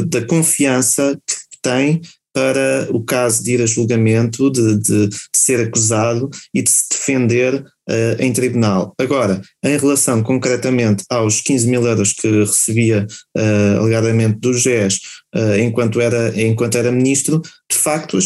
da 0.08 0.26
confiança 0.26 1.18
que 1.26 1.36
tem 1.62 2.02
para 2.34 2.88
o 2.92 3.04
caso 3.04 3.44
de 3.44 3.54
ir 3.54 3.62
a 3.62 3.66
julgamento, 3.66 4.50
de, 4.50 4.78
de, 4.80 5.08
de 5.08 5.18
ser 5.36 5.68
acusado 5.68 6.30
e 6.54 6.62
de 6.62 6.70
se 6.70 6.90
defender 6.90 7.56
uh, 7.56 8.16
em 8.20 8.32
tribunal. 8.32 8.94
Agora, 8.98 9.42
em 9.64 9.78
relação 9.78 10.24
concretamente 10.24 11.04
aos 11.10 11.42
15 11.42 11.68
mil 11.68 11.86
euros 11.86 12.14
que 12.14 12.28
recebia 12.28 13.06
uh, 13.38 13.80
alegadamente 13.80 14.40
do 14.40 14.54
GES 14.54 15.00
uh, 15.36 15.58
enquanto, 15.60 16.00
era, 16.00 16.40
enquanto 16.42 16.78
era 16.78 16.92
ministro, 16.92 17.42
de 17.70 17.78
facto 17.78 18.18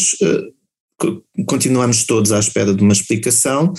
continuamos 1.46 2.04
todos 2.04 2.32
à 2.32 2.38
espera 2.38 2.74
de 2.74 2.82
uma 2.82 2.92
explicação, 2.92 3.72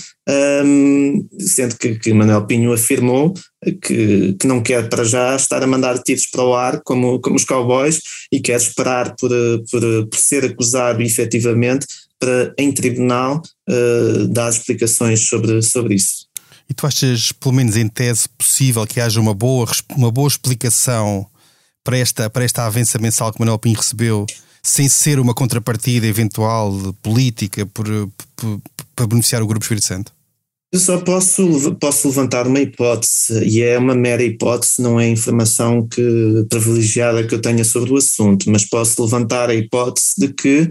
um, 0.66 1.28
sendo 1.40 1.76
que, 1.76 1.96
que 1.96 2.14
Manuel 2.14 2.46
Pinho 2.46 2.72
afirmou 2.72 3.34
que, 3.82 4.34
que 4.40 4.48
não 4.48 4.62
quer 4.62 4.88
para 4.88 5.04
já 5.04 5.36
estar 5.36 5.64
a 5.64 5.68
mandar 5.68 5.98
tiros 6.04 6.28
para 6.28 6.44
o 6.44 6.54
ar 6.54 6.82
como, 6.84 7.20
como 7.20 7.36
os 7.36 7.46
cowboys 7.46 8.00
e 8.32 8.40
quer 8.40 8.58
esperar 8.58 9.16
por, 9.16 9.32
por, 9.72 9.82
por 10.08 10.18
ser 10.18 10.46
acusado 10.46 11.02
efetivamente 11.02 11.88
para, 12.20 12.54
em 12.58 12.72
tribunal, 12.72 13.42
uh, 13.70 14.28
dar 14.28 14.50
explicações 14.50 15.28
sobre, 15.28 15.62
sobre 15.62 15.96
isso. 15.96 16.28
E 16.70 16.74
tu 16.74 16.86
achas, 16.86 17.32
pelo 17.32 17.56
menos 17.56 17.78
em 17.78 17.88
tese, 17.88 18.28
possível 18.38 18.86
que 18.86 19.00
haja 19.00 19.20
uma 19.20 19.34
boa, 19.34 19.68
uma 19.96 20.12
boa 20.12 20.28
explicação 20.28 21.26
para 21.84 21.98
esta, 21.98 22.30
para 22.30 22.44
esta 22.44 22.66
avança 22.66 23.00
mensal 23.00 23.32
que 23.32 23.40
Manuel 23.40 23.58
Pinho 23.58 23.78
recebeu, 23.78 24.26
sem 24.68 24.90
ser 24.90 25.18
uma 25.18 25.34
contrapartida 25.34 26.06
eventual 26.06 26.94
política 27.02 27.66
por, 27.68 27.88
por, 28.36 28.62
para 28.94 29.08
beneficiar 29.08 29.42
o 29.42 29.48
Grupo 29.48 29.64
Espírito 29.64 29.88
Santo? 29.88 30.12
Eu 30.74 30.80
só 30.80 31.00
posso, 31.00 31.74
posso 31.76 32.10
levantar 32.10 32.46
uma 32.46 32.60
hipótese, 32.60 33.46
e 33.46 33.62
é 33.62 33.78
uma 33.78 33.96
mera 33.96 34.22
hipótese, 34.22 34.82
não 34.82 35.00
é 35.00 35.08
informação 35.08 35.88
que, 35.88 36.02
privilegiada 36.50 37.26
que 37.26 37.34
eu 37.34 37.42
tenha 37.42 37.64
sobre 37.64 37.94
o 37.94 37.98
assunto, 37.98 38.52
mas 38.52 38.66
posso 38.66 39.02
levantar 39.02 39.50
a 39.50 39.56
hipótese 39.56 40.16
de 40.18 40.34
que 40.34 40.68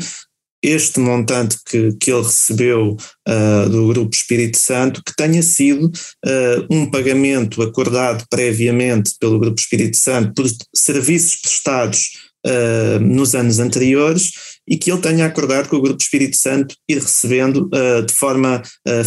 este 0.62 1.00
montante 1.00 1.56
que, 1.64 1.92
que 1.98 2.12
ele 2.12 2.22
recebeu 2.22 2.96
uh, 3.26 3.68
do 3.70 3.88
Grupo 3.88 4.14
Espírito 4.14 4.58
Santo, 4.58 5.02
que 5.02 5.14
tenha 5.16 5.42
sido 5.42 5.86
uh, 5.86 6.66
um 6.70 6.90
pagamento 6.90 7.62
acordado 7.62 8.24
previamente 8.28 9.12
pelo 9.18 9.38
Grupo 9.38 9.58
Espírito 9.58 9.96
Santo 9.96 10.34
por 10.34 10.46
serviços 10.74 11.36
prestados 11.40 12.25
uh, 12.46 13.00
nos 13.00 13.34
anos 13.34 13.58
anteriores 13.58 14.56
e 14.68 14.76
que 14.76 14.90
ele 14.90 15.00
tenha 15.00 15.26
acordado 15.26 15.68
com 15.68 15.76
o 15.76 15.82
Grupo 15.82 16.02
Espírito 16.02 16.36
Santo 16.36 16.74
ir 16.88 16.98
recebendo 16.98 17.70
de 18.04 18.12
forma 18.12 18.60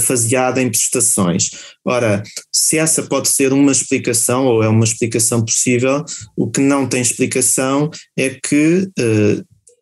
faseada 0.05 0.61
em 0.61 0.69
prestações. 0.69 1.49
Ora, 1.85 2.23
se 2.49 2.77
essa 2.77 3.03
pode 3.03 3.27
ser 3.27 3.51
uma 3.51 3.73
explicação, 3.73 4.45
ou 4.45 4.63
é 4.63 4.69
uma 4.69 4.85
explicação 4.85 5.43
possível, 5.43 6.05
o 6.37 6.49
que 6.49 6.61
não 6.61 6.87
tem 6.87 7.01
explicação 7.01 7.89
é 8.17 8.29
que 8.29 8.89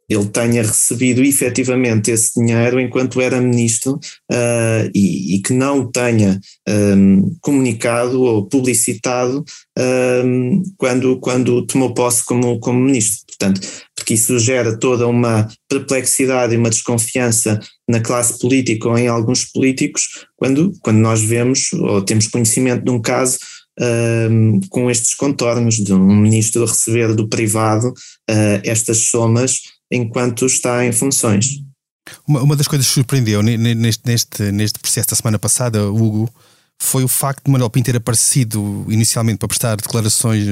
ele 0.10 0.26
tenha 0.28 0.62
recebido 0.62 1.22
efetivamente 1.22 2.12
esse 2.12 2.40
dinheiro 2.40 2.80
enquanto 2.80 3.20
era 3.20 3.42
ministro 3.42 3.96
uh, 4.32 4.90
e, 4.96 5.36
e, 5.36 5.42
que 5.42 5.52
não 5.52 5.82
o 5.82 5.92
tenha 5.92 6.40
um, 6.68 7.36
comunicado 7.42 8.22
ou 8.22 8.48
publicitado 8.48 9.44
um, 9.78 10.64
quando, 10.78 11.20
quando 11.20 11.66
tomou 11.66 11.94
posse 11.94 12.24
como, 12.24 12.58
como 12.60 12.80
ministro. 12.80 13.27
Portanto, 13.40 13.62
porque 13.96 14.16
isso 14.16 14.40
gera 14.40 14.78
toda 14.78 15.08
uma 15.08 15.48
perplexidade 15.70 16.54
e 16.54 16.58
uma 16.58 16.70
desconfiança 16.70 17.60
na 17.88 18.00
classe 18.00 18.40
política 18.40 18.90
ou 18.90 18.98
em 18.98 19.08
alguns 19.08 19.46
políticos 19.46 20.26
quando, 20.36 20.74
quando 20.82 20.98
nós 20.98 21.22
vemos 21.22 21.72
ou 21.74 22.02
temos 22.02 22.28
conhecimento 22.28 22.84
de 22.84 22.90
um 22.90 23.00
caso 23.00 23.38
um, 23.80 24.60
com 24.70 24.90
estes 24.90 25.14
contornos 25.14 25.76
de 25.76 25.94
um 25.94 26.16
ministro 26.16 26.66
receber 26.66 27.14
do 27.14 27.28
privado 27.28 27.90
uh, 27.90 28.62
estas 28.64 29.10
somas 29.10 29.62
enquanto 29.92 30.46
está 30.46 30.84
em 30.86 30.92
funções. 30.92 31.62
Uma, 32.28 32.42
uma 32.42 32.56
das 32.56 32.68
coisas 32.68 32.88
que 32.88 32.94
surpreendeu 32.94 33.44
neste, 33.44 34.02
neste, 34.06 34.52
neste 34.52 34.80
processo 34.80 35.10
da 35.10 35.16
semana 35.16 35.38
passada, 35.38 35.90
Hugo, 35.90 36.30
foi 36.80 37.04
o 37.04 37.08
facto 37.08 37.46
de 37.46 37.52
Manuel 37.52 37.70
Pinto 37.70 37.86
ter 37.86 37.98
aparecido 37.98 38.86
inicialmente 38.90 39.40
para 39.40 39.48
prestar 39.48 39.76
declarações 39.76 40.48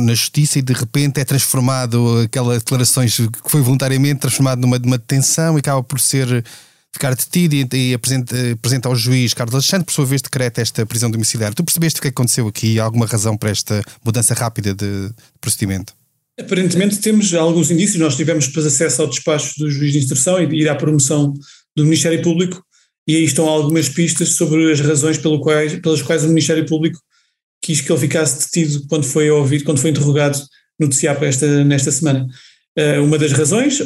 na 0.00 0.14
justiça 0.14 0.58
e 0.58 0.62
de 0.62 0.72
repente 0.72 1.20
é 1.20 1.24
transformado 1.24 2.22
aquelas 2.24 2.58
declarações 2.58 3.16
que 3.16 3.50
foi 3.50 3.60
voluntariamente 3.60 4.20
transformado 4.20 4.60
numa, 4.60 4.78
detenção 4.78 5.56
e 5.56 5.58
acaba 5.58 5.82
por 5.82 6.00
ser 6.00 6.44
ficar 6.92 7.14
detido 7.14 7.54
e, 7.54 7.90
e 7.90 7.94
apresenta, 7.94 8.34
apresenta 8.52 8.88
ao 8.88 8.96
juiz 8.96 9.34
Carlos 9.34 9.54
Alexandre, 9.54 9.84
por 9.84 9.92
sua 9.92 10.06
vez 10.06 10.22
decreta 10.22 10.62
esta 10.62 10.86
prisão 10.86 11.10
domiciliar. 11.10 11.52
Tu 11.52 11.62
percebeste 11.64 11.98
o 11.98 12.02
que 12.02 12.08
aconteceu 12.08 12.46
aqui? 12.48 12.78
Há 12.78 12.84
alguma 12.84 13.06
razão 13.06 13.36
para 13.36 13.50
esta 13.50 13.82
mudança 14.04 14.32
rápida 14.34 14.74
de 14.74 15.10
procedimento? 15.40 15.92
Aparentemente 16.40 16.98
temos 16.98 17.32
alguns 17.34 17.70
indícios, 17.70 18.00
nós 18.00 18.16
tivemos 18.16 18.46
depois 18.46 18.66
acesso 18.66 19.02
ao 19.02 19.08
despacho 19.08 19.54
do 19.58 19.70
juiz 19.70 19.92
de 19.92 19.98
instrução 19.98 20.40
e, 20.40 20.62
e 20.62 20.68
à 20.68 20.74
promoção 20.74 21.34
do 21.76 21.84
Ministério 21.84 22.22
Público 22.22 22.64
e 23.06 23.16
aí 23.16 23.24
estão 23.24 23.46
algumas 23.46 23.88
pistas 23.88 24.30
sobre 24.30 24.72
as 24.72 24.80
razões 24.80 25.18
pelo 25.18 25.40
quais, 25.40 25.78
pelas 25.80 26.00
quais 26.00 26.24
o 26.24 26.28
Ministério 26.28 26.64
Público 26.66 26.98
quis 27.64 27.80
que 27.80 27.90
ele 27.90 28.00
ficasse 28.00 28.44
detido 28.44 28.86
quando 28.88 29.04
foi 29.04 29.30
ouvido, 29.30 29.64
quando 29.64 29.80
foi 29.80 29.90
interrogado 29.90 30.38
no 30.78 30.88
TCAP 30.88 31.24
esta, 31.24 31.64
nesta 31.64 31.90
semana. 31.90 32.26
Uh, 32.78 33.02
uma 33.02 33.16
das 33.16 33.32
razões 33.32 33.80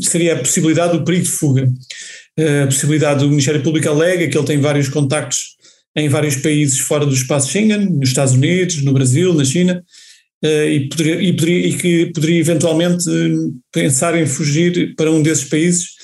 seria 0.00 0.34
a 0.34 0.38
possibilidade 0.38 0.98
do 0.98 1.04
perigo 1.04 1.24
de 1.24 1.30
fuga. 1.30 1.64
Uh, 2.38 2.64
a 2.64 2.66
possibilidade 2.66 3.20
do 3.20 3.30
Ministério 3.30 3.62
Público 3.62 3.88
alega 3.88 4.28
que 4.28 4.36
ele 4.36 4.46
tem 4.46 4.60
vários 4.60 4.88
contactos 4.88 5.56
em 5.96 6.08
vários 6.08 6.36
países 6.36 6.78
fora 6.80 7.06
do 7.06 7.14
espaço 7.14 7.50
Schengen, 7.50 7.88
nos 7.90 8.08
Estados 8.08 8.34
Unidos, 8.34 8.82
no 8.82 8.92
Brasil, 8.92 9.32
na 9.32 9.44
China, 9.44 9.82
uh, 10.44 10.68
e, 10.68 10.88
poderia, 10.88 11.22
e, 11.22 11.32
poderia, 11.32 11.66
e, 11.68 11.74
que 11.74 12.06
poderia 12.12 12.40
eventualmente 12.40 13.04
pensar 13.72 14.14
em 14.20 14.26
fugir 14.26 14.94
para 14.94 15.10
um 15.10 15.22
desses 15.22 15.44
países 15.44 16.02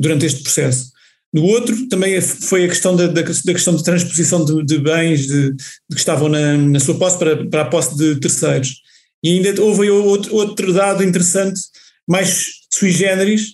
durante 0.00 0.26
este 0.26 0.42
processo. 0.42 0.90
No 1.36 1.42
outro, 1.42 1.86
também 1.90 2.18
foi 2.22 2.64
a 2.64 2.68
questão 2.68 2.96
da, 2.96 3.08
da, 3.08 3.22
questão 3.22 3.76
de 3.76 3.84
transposição 3.84 4.42
de, 4.42 4.64
de 4.64 4.78
bens 4.78 5.26
de, 5.26 5.52
de, 5.52 5.56
que 5.90 5.98
estavam 5.98 6.30
na, 6.30 6.56
na 6.56 6.80
sua 6.80 6.94
posse 6.94 7.18
para, 7.18 7.46
para 7.50 7.60
a 7.60 7.66
posse 7.66 7.94
de 7.94 8.18
terceiros. 8.18 8.76
E 9.22 9.32
ainda 9.32 9.60
houve 9.60 9.90
outro, 9.90 10.34
outro 10.34 10.72
dado 10.72 11.04
interessante, 11.04 11.60
mais 12.08 12.46
sui 12.72 12.90
generis, 12.90 13.52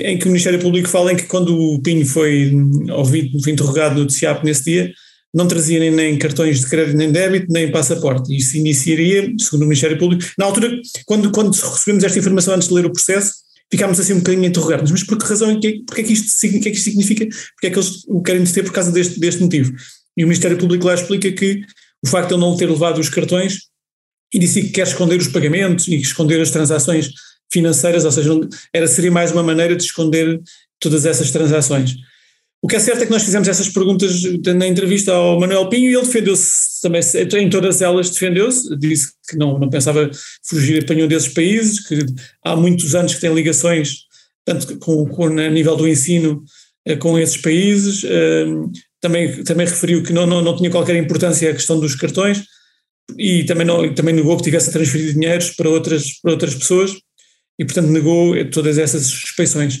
em 0.00 0.18
que 0.18 0.24
o 0.24 0.30
Ministério 0.30 0.58
Público 0.58 0.88
fala 0.88 1.12
em 1.12 1.16
que 1.16 1.26
quando 1.26 1.56
o 1.56 1.80
Pinho 1.80 2.04
foi 2.04 2.52
ouvido, 2.90 3.40
foi 3.40 3.52
interrogado 3.52 4.00
no 4.00 4.08
TCAP 4.08 4.44
nesse 4.44 4.64
dia, 4.64 4.92
não 5.32 5.46
trazia 5.46 5.78
nem, 5.78 5.92
nem, 5.92 6.18
cartões 6.18 6.58
de 6.58 6.68
crédito 6.68 6.96
nem 6.96 7.12
débito, 7.12 7.46
nem 7.50 7.70
passaporte. 7.70 8.36
Isso 8.36 8.56
iniciaria, 8.56 9.32
segundo 9.38 9.62
o 9.62 9.66
Ministério 9.66 9.96
Público, 9.96 10.24
na 10.36 10.46
altura, 10.46 10.76
quando, 11.04 11.30
quando 11.30 11.54
recebemos 11.54 12.02
esta 12.02 12.18
informação 12.18 12.54
antes 12.54 12.66
de 12.66 12.74
ler 12.74 12.84
o 12.84 12.92
processo, 12.92 13.45
ficámos 13.70 13.98
assim 13.98 14.14
um 14.14 14.18
bocadinho 14.18 14.44
a 14.44 14.48
interrogar-nos, 14.48 14.90
mas 14.90 15.02
por 15.02 15.18
que 15.18 15.26
razão, 15.26 15.50
é 15.50 15.58
que, 15.58 15.82
porque 15.84 16.02
é 16.02 16.04
que 16.04 16.12
isto, 16.12 16.40
que 16.40 16.56
é 16.56 16.60
que 16.60 16.70
isto 16.70 16.84
significa, 16.84 17.26
porque 17.26 17.66
é 17.66 17.70
que 17.70 17.78
eles 17.78 18.04
o 18.06 18.22
querem 18.22 18.44
ter 18.44 18.62
por 18.62 18.72
causa 18.72 18.92
deste, 18.92 19.18
deste 19.18 19.42
motivo. 19.42 19.72
E 20.16 20.24
o 20.24 20.26
Ministério 20.26 20.56
Público 20.56 20.86
lá 20.86 20.94
explica 20.94 21.30
que 21.32 21.62
o 22.04 22.08
facto 22.08 22.28
de 22.28 22.34
ele 22.34 22.40
não 22.40 22.56
ter 22.56 22.70
levado 22.70 22.98
os 22.98 23.08
cartões 23.08 23.58
indicia 24.32 24.62
que 24.62 24.70
quer 24.70 24.86
esconder 24.86 25.18
os 25.18 25.28
pagamentos 25.28 25.88
e 25.88 25.96
esconder 25.96 26.40
as 26.40 26.50
transações 26.50 27.10
financeiras, 27.52 28.04
ou 28.04 28.12
seja, 28.12 28.30
era, 28.72 28.86
seria 28.86 29.10
mais 29.10 29.32
uma 29.32 29.42
maneira 29.42 29.76
de 29.76 29.82
esconder 29.82 30.40
todas 30.80 31.06
essas 31.06 31.30
transações. 31.30 31.94
O 32.62 32.68
que 32.68 32.76
é 32.76 32.80
certo 32.80 33.02
é 33.02 33.06
que 33.06 33.12
nós 33.12 33.22
fizemos 33.22 33.46
essas 33.46 33.68
perguntas 33.68 34.22
na 34.44 34.66
entrevista 34.66 35.12
ao 35.12 35.38
Manuel 35.38 35.68
Pinho 35.68 35.90
e 35.90 35.94
ele 35.94 36.06
defendeu-se 36.06 36.80
também, 36.82 37.00
em 37.40 37.50
todas 37.50 37.82
elas 37.82 38.10
defendeu-se, 38.10 38.76
disse 38.76 39.12
que 39.28 39.36
não, 39.36 39.58
não 39.58 39.70
pensava 39.70 40.10
fugir 40.42 40.84
para 40.84 40.94
nenhum 40.94 41.06
desses 41.06 41.32
países, 41.32 41.86
que 41.86 41.98
há 42.44 42.56
muitos 42.56 42.94
anos 42.94 43.14
que 43.14 43.20
tem 43.20 43.32
ligações, 43.32 44.06
tanto 44.44 44.78
com, 44.78 45.06
com 45.06 45.26
a 45.26 45.50
nível 45.50 45.76
do 45.76 45.86
ensino, 45.86 46.42
eh, 46.86 46.96
com 46.96 47.18
esses 47.18 47.36
países. 47.36 48.02
Ehm, 48.04 48.70
também, 49.00 49.44
também 49.44 49.66
referiu 49.66 50.02
que 50.02 50.12
não, 50.12 50.26
não, 50.26 50.42
não 50.42 50.56
tinha 50.56 50.70
qualquer 50.70 50.96
importância 50.96 51.50
a 51.50 51.54
questão 51.54 51.78
dos 51.78 51.94
cartões 51.94 52.42
e 53.18 53.44
também, 53.44 53.66
não, 53.66 53.94
também 53.94 54.14
negou 54.14 54.36
que 54.36 54.42
tivesse 54.42 54.72
transferido 54.72 55.12
dinheiros 55.12 55.50
para 55.50 55.68
outras, 55.68 56.18
para 56.20 56.32
outras 56.32 56.54
pessoas 56.54 56.92
e, 57.58 57.64
portanto, 57.64 57.88
negou 57.88 58.34
todas 58.50 58.78
essas 58.78 59.06
suspeições. 59.06 59.80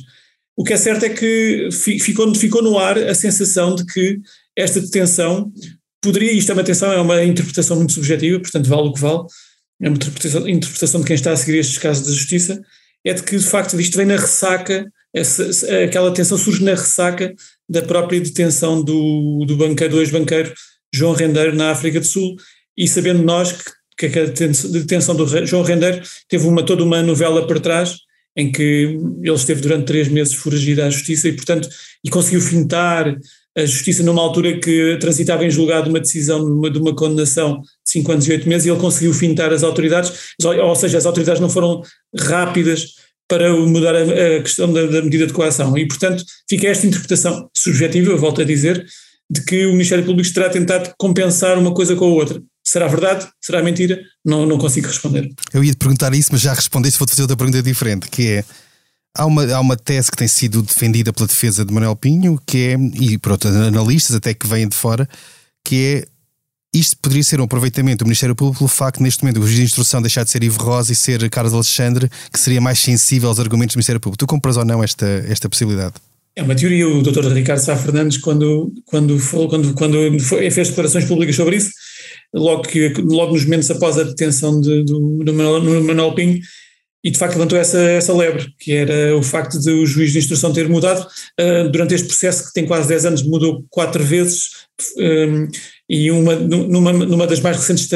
O 0.56 0.64
que 0.64 0.72
é 0.72 0.76
certo 0.76 1.04
é 1.04 1.10
que 1.10 1.68
ficou, 2.00 2.34
ficou 2.34 2.62
no 2.62 2.78
ar 2.78 2.96
a 2.96 3.14
sensação 3.14 3.74
de 3.74 3.84
que 3.84 4.18
esta 4.56 4.80
detenção 4.80 5.52
poderia, 6.00 6.32
isto 6.32 6.50
é 6.50 6.54
uma 6.54 6.62
atenção, 6.62 6.92
é 6.92 7.00
uma 7.00 7.22
interpretação 7.22 7.76
muito 7.76 7.92
subjetiva, 7.92 8.40
portanto 8.40 8.68
vale 8.68 8.88
o 8.88 8.92
que 8.92 9.00
vale, 9.00 9.24
é 9.82 9.88
uma 9.88 9.96
interpretação, 9.96 10.48
interpretação 10.48 11.00
de 11.00 11.06
quem 11.06 11.14
está 11.14 11.32
a 11.32 11.36
seguir 11.36 11.58
estes 11.58 11.78
casos 11.78 12.06
da 12.06 12.12
justiça, 12.12 12.62
é 13.04 13.12
de 13.12 13.22
que 13.22 13.36
de 13.36 13.44
facto 13.44 13.78
isto 13.78 13.96
vem 13.96 14.06
na 14.06 14.16
ressaca, 14.16 14.90
essa, 15.14 15.44
aquela 15.84 16.10
detenção 16.10 16.38
surge 16.38 16.64
na 16.64 16.72
ressaca 16.72 17.34
da 17.68 17.82
própria 17.82 18.20
detenção 18.20 18.82
do, 18.82 19.44
do 19.46 19.56
banqueiro, 19.56 19.94
do 19.94 20.00
ex-banqueiro 20.00 20.54
João 20.94 21.12
Rendeiro 21.12 21.54
na 21.54 21.70
África 21.70 22.00
do 22.00 22.06
Sul, 22.06 22.36
e 22.76 22.88
sabendo 22.88 23.22
nós 23.22 23.52
que, 23.98 24.08
que 24.08 24.18
a 24.18 24.24
detenção 24.24 25.14
do 25.14 25.26
João 25.46 25.62
Rendeiro 25.62 26.02
teve 26.28 26.46
uma, 26.46 26.64
toda 26.64 26.82
uma 26.82 27.02
novela 27.02 27.46
por 27.46 27.60
trás, 27.60 27.96
em 28.36 28.52
que 28.52 28.98
ele 29.22 29.34
esteve 29.34 29.60
durante 29.60 29.86
três 29.86 30.08
meses 30.08 30.34
foragido 30.34 30.82
à 30.82 30.90
justiça 30.90 31.28
e, 31.28 31.32
portanto, 31.32 31.68
e 32.04 32.10
conseguiu 32.10 32.40
fintar 32.40 33.16
a 33.56 33.64
justiça 33.64 34.02
numa 34.02 34.20
altura 34.20 34.58
que 34.58 34.98
transitava 35.00 35.44
em 35.44 35.50
julgado 35.50 35.88
uma 35.88 35.98
decisão 35.98 36.44
de 36.44 36.50
uma, 36.50 36.70
de 36.70 36.78
uma 36.78 36.94
condenação 36.94 37.60
de 37.60 37.68
cinco 37.84 38.12
anos 38.12 38.28
e 38.28 38.32
oito 38.32 38.46
meses 38.46 38.66
e 38.66 38.70
ele 38.70 38.78
conseguiu 38.78 39.14
fintar 39.14 39.50
as 39.52 39.62
autoridades, 39.62 40.12
ou 40.44 40.76
seja, 40.76 40.98
as 40.98 41.06
autoridades 41.06 41.40
não 41.40 41.48
foram 41.48 41.80
rápidas 42.14 42.94
para 43.26 43.50
mudar 43.56 43.96
a, 43.96 44.42
questão 44.42 44.72
da, 44.72 44.86
da, 44.86 45.02
medida 45.02 45.26
de 45.26 45.32
coação 45.32 45.76
e, 45.76 45.88
portanto, 45.88 46.22
fica 46.48 46.68
esta 46.68 46.86
interpretação 46.86 47.48
subjetiva, 47.56 48.14
volto 48.14 48.42
a 48.42 48.44
dizer, 48.44 48.84
de 49.28 49.42
que 49.42 49.66
o 49.66 49.72
Ministério 49.72 50.04
Público 50.04 50.32
terá 50.32 50.48
tentado 50.48 50.94
compensar 50.98 51.58
uma 51.58 51.74
coisa 51.74 51.96
com 51.96 52.04
a 52.04 52.08
outra. 52.08 52.40
Será 52.66 52.88
verdade? 52.88 53.28
Será 53.40 53.62
mentira? 53.62 54.00
Não, 54.24 54.44
não 54.44 54.58
consigo 54.58 54.88
responder. 54.88 55.30
Eu 55.54 55.62
ia 55.62 55.72
te 55.72 55.76
perguntar 55.76 56.12
isso, 56.14 56.30
mas 56.32 56.40
já 56.40 56.52
respondeste, 56.52 56.98
vou-te 56.98 57.10
fazer 57.10 57.22
outra 57.22 57.36
pergunta 57.36 57.62
diferente, 57.62 58.08
que 58.08 58.28
é 58.28 58.44
Há 59.18 59.24
uma, 59.24 59.50
há 59.50 59.60
uma 59.60 59.76
tese 59.78 60.10
que 60.10 60.16
tem 60.16 60.28
sido 60.28 60.60
defendida 60.60 61.10
pela 61.10 61.26
defesa 61.26 61.64
de 61.64 61.72
Manuel 61.72 61.96
Pinho, 61.96 62.38
que 62.46 62.58
é, 62.58 62.76
e 63.00 63.16
por 63.16 63.32
outros 63.32 63.56
analistas 63.56 64.14
até 64.14 64.34
que 64.34 64.46
vêm 64.46 64.68
de 64.68 64.76
fora, 64.76 65.08
que 65.64 66.04
é 66.04 66.06
isto 66.78 66.98
poderia 66.98 67.24
ser 67.24 67.40
um 67.40 67.44
aproveitamento 67.44 68.04
do 68.04 68.06
Ministério 68.06 68.36
Público 68.36 68.58
pelo 68.58 68.68
facto, 68.68 69.02
neste 69.02 69.22
momento, 69.22 69.38
o 69.38 69.46
juiz 69.46 69.56
de 69.56 69.64
instrução 69.64 70.02
deixar 70.02 70.24
de 70.24 70.30
ser 70.30 70.44
Ivo 70.44 70.62
Rosa 70.62 70.92
e 70.92 70.94
ser 70.94 71.30
Carlos 71.30 71.54
Alexandre, 71.54 72.10
que 72.30 72.38
seria 72.38 72.60
mais 72.60 72.78
sensível 72.78 73.30
aos 73.30 73.40
argumentos 73.40 73.74
do 73.74 73.78
Ministério 73.78 73.98
Público. 73.98 74.18
Tu 74.18 74.26
compras 74.26 74.58
ou 74.58 74.64
não 74.66 74.84
esta, 74.84 75.06
esta 75.26 75.48
possibilidade? 75.48 75.94
É 76.36 76.42
uma 76.42 76.54
teoria. 76.54 76.86
O 76.86 77.02
Dr. 77.02 77.32
Ricardo 77.32 77.60
Sá 77.60 77.74
Fernandes, 77.74 78.18
quando, 78.18 78.70
quando, 78.84 79.18
quando, 79.48 79.72
quando 79.72 80.20
foi, 80.20 80.50
fez 80.50 80.68
declarações 80.68 81.06
públicas 81.06 81.34
sobre 81.34 81.56
isso, 81.56 81.70
logo, 82.34 82.62
que, 82.62 82.88
logo 82.98 83.32
nos 83.32 83.44
momentos 83.44 83.70
após 83.70 83.98
a 83.98 84.02
detenção 84.02 84.60
de, 84.60 84.84
do, 84.84 85.18
do 85.18 85.34
Manuel 85.34 86.14
Pinho, 86.14 86.40
e 87.06 87.10
de 87.10 87.18
facto 87.18 87.34
levantou 87.34 87.56
essa, 87.56 87.78
essa 87.78 88.12
lebre, 88.12 88.52
que 88.58 88.72
era 88.72 89.16
o 89.16 89.22
facto 89.22 89.60
de 89.60 89.70
o 89.70 89.86
juiz 89.86 90.10
de 90.10 90.18
instrução 90.18 90.52
ter 90.52 90.68
mudado. 90.68 91.06
Uh, 91.40 91.70
durante 91.70 91.94
este 91.94 92.08
processo 92.08 92.44
que 92.46 92.52
tem 92.52 92.66
quase 92.66 92.88
10 92.88 93.06
anos, 93.06 93.22
mudou 93.22 93.64
quatro 93.70 94.02
vezes, 94.02 94.48
um, 94.98 95.46
e 95.88 96.10
uma, 96.10 96.34
numa, 96.34 96.92
numa 96.92 97.26
das 97.28 97.38
mais 97.38 97.58
recentes 97.58 97.88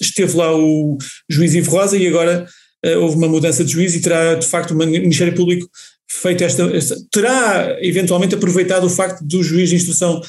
esteve 0.00 0.36
lá 0.36 0.56
o 0.56 0.96
juiz 1.28 1.54
Ivo 1.54 1.72
Rosa 1.72 1.96
e 1.96 2.06
agora 2.06 2.46
uh, 2.86 2.98
houve 3.00 3.16
uma 3.16 3.26
mudança 3.26 3.64
de 3.64 3.72
juiz 3.72 3.96
e 3.96 4.00
terá 4.00 4.36
de 4.36 4.46
facto 4.46 4.70
o 4.70 4.76
Ministério 4.76 5.34
Público 5.34 5.68
feito 6.08 6.44
esta, 6.44 6.62
esta, 6.76 6.96
terá 7.10 7.78
eventualmente 7.80 8.36
aproveitado 8.36 8.84
o 8.84 8.90
facto 8.90 9.24
do 9.24 9.42
juiz 9.42 9.70
de 9.70 9.76
instrução 9.76 10.20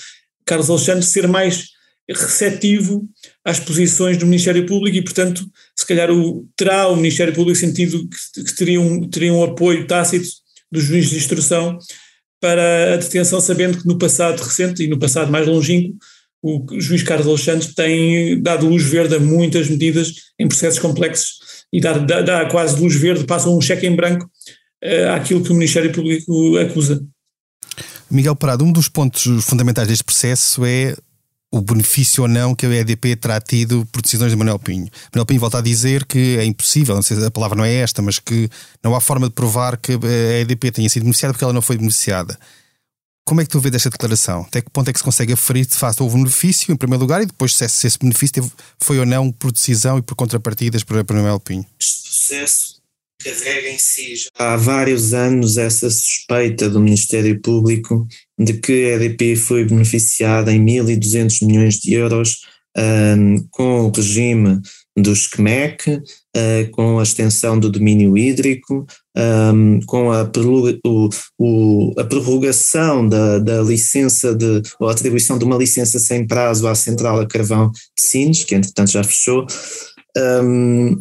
Carlos 0.43 0.71
Alexandre 0.71 1.03
ser 1.03 1.27
mais 1.27 1.67
receptivo 2.19 3.07
às 3.43 3.59
posições 3.59 4.17
do 4.17 4.25
Ministério 4.25 4.65
Público 4.65 4.97
e, 4.97 5.03
portanto, 5.03 5.45
se 5.75 5.85
calhar 5.85 6.11
o, 6.11 6.47
terá 6.55 6.87
o 6.87 6.95
Ministério 6.95 7.33
Público 7.33 7.57
sentido 7.57 8.07
que, 8.07 8.43
que 8.43 8.55
teria, 8.55 8.79
um, 8.79 9.07
teria 9.09 9.33
um 9.33 9.43
apoio 9.43 9.87
tácito 9.87 10.27
do 10.71 10.79
juiz 10.79 11.09
de 11.09 11.17
instrução 11.17 11.77
para 12.41 12.95
a 12.95 12.97
detenção, 12.97 13.39
sabendo 13.39 13.79
que 13.79 13.87
no 13.87 13.97
passado 13.97 14.41
recente 14.41 14.83
e 14.83 14.87
no 14.87 14.99
passado 14.99 15.31
mais 15.31 15.47
longínquo 15.47 15.97
o 16.43 16.65
juiz 16.77 17.01
Carlos 17.03 17.27
Alexandre 17.27 17.73
tem 17.73 18.41
dado 18.41 18.67
luz 18.67 18.83
verde 18.83 19.15
a 19.15 19.19
muitas 19.19 19.69
medidas 19.69 20.13
em 20.37 20.45
processos 20.45 20.77
complexos 20.77 21.37
e 21.71 21.79
dá, 21.79 21.97
dá, 21.97 22.21
dá 22.21 22.45
quase 22.49 22.79
luz 22.79 22.95
verde, 22.95 23.25
passa 23.25 23.49
um 23.49 23.61
cheque 23.61 23.87
em 23.87 23.95
branco 23.95 24.25
uh, 24.83 25.11
àquilo 25.15 25.41
que 25.41 25.51
o 25.51 25.55
Ministério 25.55 25.91
Público 25.93 26.57
acusa. 26.57 27.01
Miguel 28.11 28.35
Parado, 28.35 28.65
um 28.65 28.71
dos 28.71 28.89
pontos 28.89 29.23
fundamentais 29.45 29.87
deste 29.87 30.03
processo 30.03 30.65
é 30.65 30.95
o 31.53 31.61
benefício 31.61 32.23
ou 32.23 32.27
não 32.27 32.55
que 32.55 32.65
a 32.65 32.69
EDP 32.69 33.15
terá 33.15 33.39
tido 33.39 33.85
por 33.91 34.01
decisões 34.01 34.31
de 34.31 34.35
Manuel 34.35 34.57
Pinho. 34.57 34.89
Manuel 35.13 35.25
Pinho 35.27 35.39
volta 35.39 35.59
a 35.59 35.61
dizer 35.61 36.03
que 36.03 36.35
é 36.39 36.43
impossível, 36.43 36.95
não 36.95 37.03
sei 37.03 37.15
se 37.15 37.23
a 37.23 37.29
palavra 37.29 37.55
não 37.55 37.63
é 37.63 37.75
esta, 37.75 38.01
mas 38.01 38.17
que 38.17 38.49
não 38.83 38.95
há 38.95 38.99
forma 38.99 39.27
de 39.27 39.35
provar 39.35 39.77
que 39.77 39.91
a 39.91 40.39
EDP 40.39 40.71
tenha 40.71 40.89
sido 40.89 41.03
beneficiada 41.03 41.31
porque 41.31 41.43
ela 41.43 41.53
não 41.53 41.61
foi 41.61 41.77
beneficiada. 41.77 42.39
Como 43.23 43.39
é 43.39 43.43
que 43.43 43.51
tu 43.51 43.59
vês 43.59 43.75
esta 43.75 43.91
declaração? 43.91 44.41
Até 44.41 44.61
que 44.61 44.71
ponto 44.71 44.89
é 44.89 44.93
que 44.93 44.97
se 44.97 45.05
consegue 45.05 45.33
aferir 45.33 45.67
de 45.67 45.75
facto 45.75 46.01
houve 46.01 46.17
benefício 46.17 46.73
em 46.73 46.75
primeiro 46.75 47.03
lugar 47.03 47.21
e 47.21 47.27
depois 47.27 47.55
se 47.55 47.65
esse 47.65 47.99
benefício 47.99 48.51
foi 48.79 48.97
ou 48.97 49.05
não 49.05 49.31
por 49.31 49.51
decisão 49.51 49.99
e 49.99 50.01
por 50.01 50.15
contrapartidas 50.15 50.83
para 50.83 51.05
Manuel 51.07 51.39
Pinho? 51.39 51.65
Este 51.79 52.01
processo 52.01 52.82
carrega 53.23 53.69
em 53.69 53.77
si 53.77 54.15
já 54.15 54.29
há 54.37 54.57
vários 54.57 55.13
anos 55.13 55.57
essa 55.57 55.89
suspeita 55.89 56.69
do 56.69 56.79
Ministério 56.79 57.39
Público 57.41 58.07
de 58.37 58.53
que 58.53 58.85
a 58.85 58.95
EDP 58.95 59.35
foi 59.35 59.65
beneficiada 59.65 60.51
em 60.51 60.63
1.200 60.63 61.45
milhões 61.45 61.75
de 61.75 61.93
euros 61.93 62.41
um, 62.77 63.47
com 63.51 63.85
o 63.85 63.91
regime 63.91 64.59
do 64.97 65.15
SCMEC, 65.15 65.89
uh, 65.89 66.71
com 66.71 66.99
a 66.99 67.03
extensão 67.03 67.59
do 67.59 67.69
domínio 67.69 68.17
hídrico, 68.17 68.85
um, 69.15 69.79
com 69.85 70.11
a, 70.11 70.29
o, 70.85 71.09
o, 71.39 71.93
a 71.99 72.03
prorrogação 72.03 73.07
da, 73.07 73.39
da, 73.39 73.61
licença 73.61 74.35
de, 74.35 74.61
ou 74.79 74.89
atribuição 74.89 75.37
de 75.37 75.45
uma 75.45 75.57
licença 75.57 75.99
sem 75.99 76.27
prazo 76.27 76.67
à 76.67 76.75
central 76.75 77.19
a 77.19 77.27
carvão 77.27 77.71
de 77.71 78.03
Sines, 78.03 78.43
que 78.43 78.55
entretanto 78.55 78.91
já 78.91 79.03
fechou. 79.03 79.45
Um, 80.15 80.99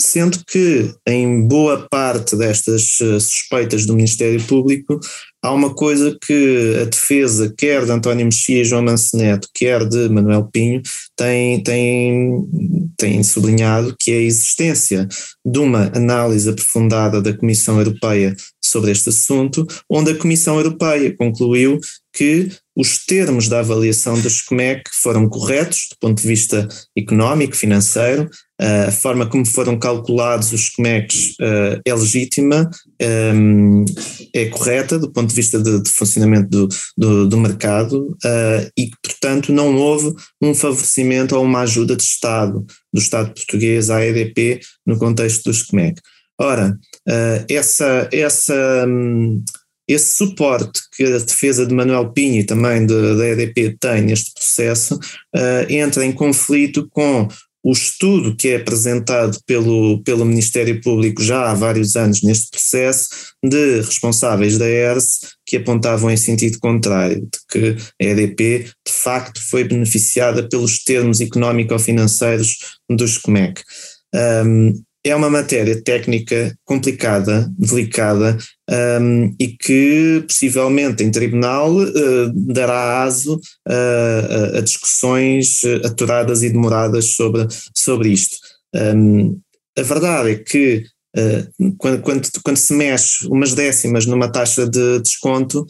sendo 0.00 0.42
que 0.46 0.92
em 1.06 1.46
boa 1.46 1.86
parte 1.90 2.34
destas 2.34 2.98
eh, 3.00 3.20
suspeitas 3.20 3.84
do 3.84 3.94
Ministério 3.94 4.42
Público 4.44 4.98
há 5.42 5.52
uma 5.52 5.74
coisa 5.74 6.16
que 6.26 6.78
a 6.80 6.84
defesa, 6.84 7.52
quer 7.56 7.84
de 7.84 7.92
António 7.92 8.26
Mexia 8.26 8.62
e 8.62 8.64
João 8.64 8.82
Manceneto, 8.82 9.48
quer 9.54 9.86
de 9.86 10.08
Manuel 10.08 10.48
Pinho, 10.52 10.82
tem, 11.16 11.62
tem, 11.62 12.44
tem 12.96 13.22
sublinhado, 13.22 13.94
que 13.98 14.10
é 14.10 14.16
a 14.16 14.22
existência 14.22 15.08
de 15.44 15.58
uma 15.58 15.90
análise 15.94 16.48
aprofundada 16.48 17.20
da 17.20 17.36
Comissão 17.36 17.78
Europeia 17.78 18.34
sobre 18.62 18.90
este 18.92 19.08
assunto, 19.08 19.66
onde 19.88 20.12
a 20.12 20.16
Comissão 20.16 20.56
Europeia 20.56 21.14
concluiu 21.16 21.80
que 22.12 22.50
os 22.76 23.04
termos 23.04 23.48
da 23.48 23.60
avaliação 23.60 24.18
do 24.20 24.28
SCMEC 24.28 24.82
foram 25.02 25.28
corretos 25.28 25.88
do 25.90 25.96
ponto 26.00 26.20
de 26.20 26.26
vista 26.26 26.68
económico, 26.96 27.56
financeiro, 27.56 28.28
a 28.60 28.90
forma 28.90 29.26
como 29.26 29.46
foram 29.46 29.78
calculados 29.78 30.52
os 30.52 30.66
SCMECs 30.66 31.30
uh, 31.40 31.80
é 31.84 31.94
legítima, 31.94 32.68
um, 33.34 33.84
é 34.34 34.46
correta 34.46 34.98
do 34.98 35.10
ponto 35.10 35.30
de 35.30 35.34
vista 35.34 35.58
de, 35.62 35.82
de 35.82 35.90
funcionamento 35.90 36.48
do, 36.48 36.68
do, 36.96 37.28
do 37.28 37.36
mercado 37.38 38.16
e 38.78 38.90
portanto, 39.02 39.52
não 39.52 39.76
houve 39.76 40.14
um 40.42 40.54
favorecimento 40.54 41.36
ou 41.36 41.44
uma 41.44 41.60
ajuda 41.60 41.96
de 41.96 42.02
Estado, 42.02 42.64
do 42.92 43.00
Estado 43.00 43.32
português 43.32 43.88
à 43.90 44.04
EDP 44.04 44.60
no 44.86 44.98
contexto 44.98 45.44
do 45.44 45.54
SCMEC. 45.54 46.00
Ora, 46.38 46.76
essa, 47.48 48.08
essa, 48.12 48.86
um, 48.86 49.42
esse 49.90 50.14
suporte 50.14 50.80
que 50.96 51.02
a 51.04 51.18
defesa 51.18 51.66
de 51.66 51.74
Manuel 51.74 52.12
Pinho 52.12 52.40
e 52.40 52.44
também 52.44 52.86
da 52.86 53.26
EDP 53.26 53.76
tem 53.80 54.02
neste 54.02 54.32
processo 54.32 54.94
uh, 54.94 55.66
entra 55.68 56.04
em 56.04 56.12
conflito 56.12 56.88
com 56.90 57.28
o 57.62 57.72
estudo 57.72 58.34
que 58.34 58.48
é 58.48 58.56
apresentado 58.56 59.38
pelo, 59.46 60.02
pelo 60.02 60.24
Ministério 60.24 60.80
Público 60.80 61.22
já 61.22 61.50
há 61.50 61.54
vários 61.54 61.94
anos 61.96 62.22
neste 62.22 62.50
processo, 62.50 63.08
de 63.44 63.80
responsáveis 63.80 64.56
da 64.58 64.66
ERS 64.68 65.36
que 65.44 65.56
apontavam 65.56 66.10
em 66.10 66.16
sentido 66.16 66.58
contrário, 66.58 67.20
de 67.20 67.38
que 67.50 67.76
a 68.00 68.04
EDP 68.04 68.70
de 68.86 68.92
facto 68.92 69.40
foi 69.48 69.64
beneficiada 69.64 70.48
pelos 70.48 70.82
termos 70.82 71.20
económico-financeiros 71.20 72.78
do 72.88 73.06
SCMEC. 73.06 73.62
Um, 74.14 74.72
é 75.04 75.14
uma 75.16 75.30
matéria 75.30 75.80
técnica 75.82 76.54
complicada, 76.64 77.50
delicada 77.58 78.36
um, 79.00 79.34
e 79.40 79.48
que 79.48 80.24
possivelmente 80.28 81.02
em 81.02 81.10
tribunal 81.10 81.74
uh, 81.74 82.32
dará 82.34 83.02
aso 83.02 83.36
uh, 83.36 84.58
a 84.58 84.60
discussões 84.60 85.62
aturadas 85.84 86.42
e 86.42 86.50
demoradas 86.50 87.14
sobre, 87.14 87.46
sobre 87.74 88.10
isto. 88.10 88.36
Um, 88.74 89.40
a 89.78 89.82
verdade 89.82 90.30
é 90.32 90.34
que 90.36 90.84
uh, 91.16 91.74
quando, 91.78 92.02
quando, 92.02 92.28
quando, 92.44 92.56
se 92.58 92.74
mexe 92.74 93.26
umas 93.26 93.54
décimas 93.54 94.04
numa 94.04 94.30
taxa 94.30 94.68
de 94.68 95.00
desconto, 95.00 95.66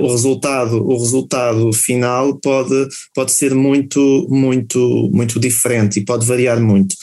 o, 0.00 0.10
resultado, 0.10 0.82
o 0.82 0.98
resultado 0.98 1.70
final 1.74 2.40
pode, 2.40 2.88
pode 3.14 3.30
ser 3.32 3.54
muito, 3.54 4.26
muito, 4.30 5.10
muito 5.12 5.38
diferente 5.38 6.00
e 6.00 6.04
pode 6.04 6.24
variar 6.26 6.58
muito. 6.58 6.96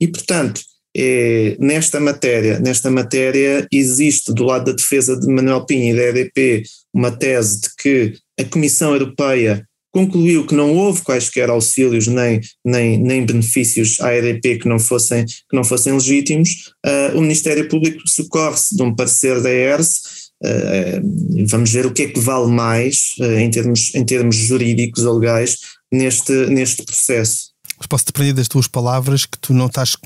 E, 0.00 0.06
portanto, 0.08 0.60
é, 0.96 1.56
nesta 1.58 1.98
matéria, 1.98 2.58
nesta 2.60 2.90
matéria 2.90 3.66
existe 3.72 4.32
do 4.32 4.44
lado 4.44 4.66
da 4.66 4.72
defesa 4.72 5.18
de 5.18 5.26
Manuel 5.26 5.64
Pinho 5.64 5.94
e 5.94 5.96
da 5.96 6.08
EDP 6.08 6.62
uma 6.92 7.10
tese 7.10 7.62
de 7.62 7.68
que 7.78 8.14
a 8.38 8.44
Comissão 8.44 8.92
Europeia 8.92 9.66
concluiu 9.92 10.46
que 10.46 10.54
não 10.54 10.74
houve 10.74 11.02
quaisquer 11.02 11.50
auxílios 11.50 12.06
nem, 12.06 12.40
nem, 12.64 12.98
nem 12.98 13.24
benefícios 13.24 14.00
à 14.00 14.14
EDP 14.14 14.58
que 14.58 14.68
não 14.68 14.78
fossem, 14.78 15.24
que 15.24 15.54
não 15.54 15.62
fossem 15.62 15.92
legítimos. 15.92 16.72
Uh, 16.84 17.18
o 17.18 17.20
Ministério 17.20 17.68
Público 17.68 18.00
socorre-se 18.08 18.74
de 18.74 18.82
um 18.82 18.94
parecer 18.94 19.40
da 19.42 19.50
ERS, 19.50 20.00
uh, 20.42 21.46
vamos 21.46 21.70
ver 21.70 21.84
o 21.84 21.92
que 21.92 22.02
é 22.02 22.08
que 22.08 22.20
vale 22.20 22.50
mais 22.50 23.12
uh, 23.20 23.38
em, 23.38 23.50
termos, 23.50 23.94
em 23.94 24.04
termos 24.04 24.34
jurídicos 24.34 25.04
ou 25.04 25.18
legais 25.18 25.58
neste, 25.92 26.32
neste 26.46 26.82
processo. 26.84 27.51
Posso 27.88 28.06
depender 28.06 28.32
das 28.32 28.48
tuas 28.48 28.66
palavras 28.66 29.26
que 29.26 29.38
tu 29.38 29.52
não 29.52 29.66
estás. 29.66 29.96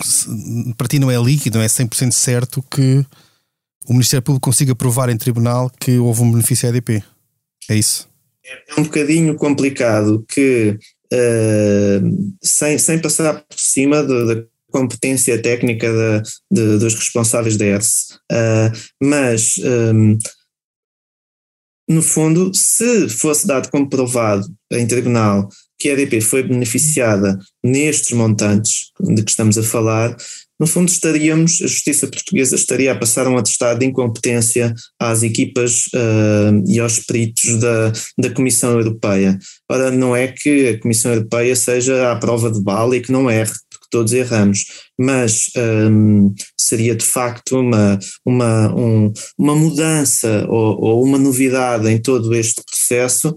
Para 0.77 0.89
ti 0.89 0.99
não 0.99 1.11
é 1.11 1.17
líquido, 1.23 1.59
não 1.59 1.65
é 1.65 1.69
100% 1.69 2.12
certo 2.12 2.62
que 2.71 3.05
o 3.87 3.93
Ministério 3.93 4.23
Público 4.23 4.45
consiga 4.45 4.75
provar 4.75 5.09
em 5.09 5.17
tribunal 5.17 5.71
que 5.79 5.99
houve 5.99 6.23
um 6.23 6.31
benefício 6.31 6.69
à 6.69 6.71
EDP. 6.71 7.03
É 7.69 7.77
isso? 7.77 8.09
É 8.45 8.81
um 8.81 8.85
bocadinho 8.85 9.35
complicado 9.37 10.25
que, 10.29 10.79
uh, 11.12 12.37
sem, 12.43 12.79
sem 12.79 13.01
passar 13.01 13.35
por 13.35 13.59
cima 13.59 14.03
da 14.03 14.45
competência 14.71 15.41
técnica 15.41 15.89
de, 15.91 16.23
de, 16.51 16.79
dos 16.79 16.95
responsáveis 16.95 17.57
da 17.57 17.65
ERS, 17.65 18.19
uh, 18.33 18.73
mas. 19.03 19.57
Um, 19.59 20.12
eh, 20.12 20.19
no 21.89 22.03
fundo, 22.03 22.53
se 22.53 23.09
fosse 23.09 23.47
dado 23.47 23.71
como 23.71 23.89
provado 23.89 24.45
em 24.73 24.89
tribunal 24.89 25.49
que 25.79 25.89
a 25.89 25.93
EDP 25.93 26.21
foi 26.21 26.43
beneficiada 26.43 27.39
nestes 27.62 28.17
montantes 28.17 28.91
de 29.01 29.23
que 29.23 29.31
estamos 29.31 29.59
a 29.59 29.62
falar, 29.62 30.17
no 30.59 30.67
fundo 30.67 30.89
estaríamos, 30.89 31.61
a 31.61 31.67
justiça 31.67 32.07
portuguesa 32.07 32.57
estaria 32.57 32.91
a 32.91 32.99
passar 32.99 33.29
um 33.29 33.37
atestado 33.37 33.81
de 33.81 33.87
incompetência 33.87 34.75
às 34.99 35.23
equipas 35.23 35.89
uh, 35.89 36.65
e 36.67 36.81
aos 36.81 36.99
peritos 37.01 37.61
da, 37.61 37.93
da 38.19 38.31
Comissão 38.31 38.73
Europeia. 38.73 39.39
Ora, 39.71 39.91
não 39.91 40.17
é 40.17 40.29
que 40.29 40.69
a 40.69 40.81
Comissão 40.81 41.12
Europeia 41.12 41.55
seja 41.55 42.11
à 42.11 42.17
prova 42.17 42.51
de 42.51 42.62
bala 42.62 42.97
e 42.97 43.03
que 43.03 43.12
não 43.12 43.31
erre, 43.31 43.53
porque 43.71 43.87
todos 43.91 44.15
erramos, 44.15 44.65
mas 44.99 45.51
um, 45.91 46.35
seria 46.59 46.95
de 46.95 47.05
facto 47.05 47.61
uma, 47.61 47.99
uma, 48.25 48.75
um, 48.75 49.12
uma 49.37 49.55
mudança 49.55 50.47
ou, 50.49 50.81
ou, 50.81 51.05
uma 51.05 51.19
novidade 51.19 51.87
em 51.89 52.01
todo 52.01 52.35
este 52.35 52.62
processo 52.65 53.35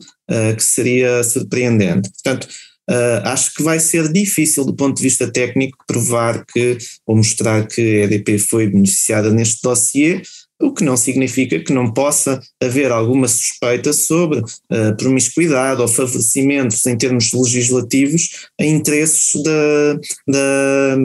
que 0.55 0.63
seria 0.63 1.23
surpreendente. 1.23 2.09
Portanto, 2.11 2.47
Uh, 2.89 3.21
acho 3.25 3.53
que 3.53 3.61
vai 3.61 3.79
ser 3.79 4.11
difícil 4.11 4.65
do 4.65 4.75
ponto 4.75 4.97
de 4.97 5.03
vista 5.03 5.31
técnico 5.31 5.77
provar 5.85 6.43
que 6.43 6.75
ou 7.05 7.15
mostrar 7.15 7.67
que 7.67 7.81
a 7.81 8.05
EDP 8.05 8.39
foi 8.39 8.65
beneficiada 8.65 9.29
neste 9.29 9.61
dossiê, 9.61 10.23
o 10.62 10.74
que 10.74 10.84
não 10.84 10.98
significa 10.98 11.60
que 11.60 11.72
não 11.72 11.93
possa 11.93 12.39
haver 12.62 12.91
alguma 12.91 13.28
suspeita 13.28 13.93
sobre 13.93 14.39
uh, 14.39 14.95
promiscuidade 14.98 15.82
ou 15.82 15.88
favorecimentos 15.88 16.86
em 16.86 16.98
termos 16.98 17.32
legislativos 17.32 18.48
a 18.60 18.65
interesses 18.65 19.41
da, 19.41 19.93
da, 20.28 20.98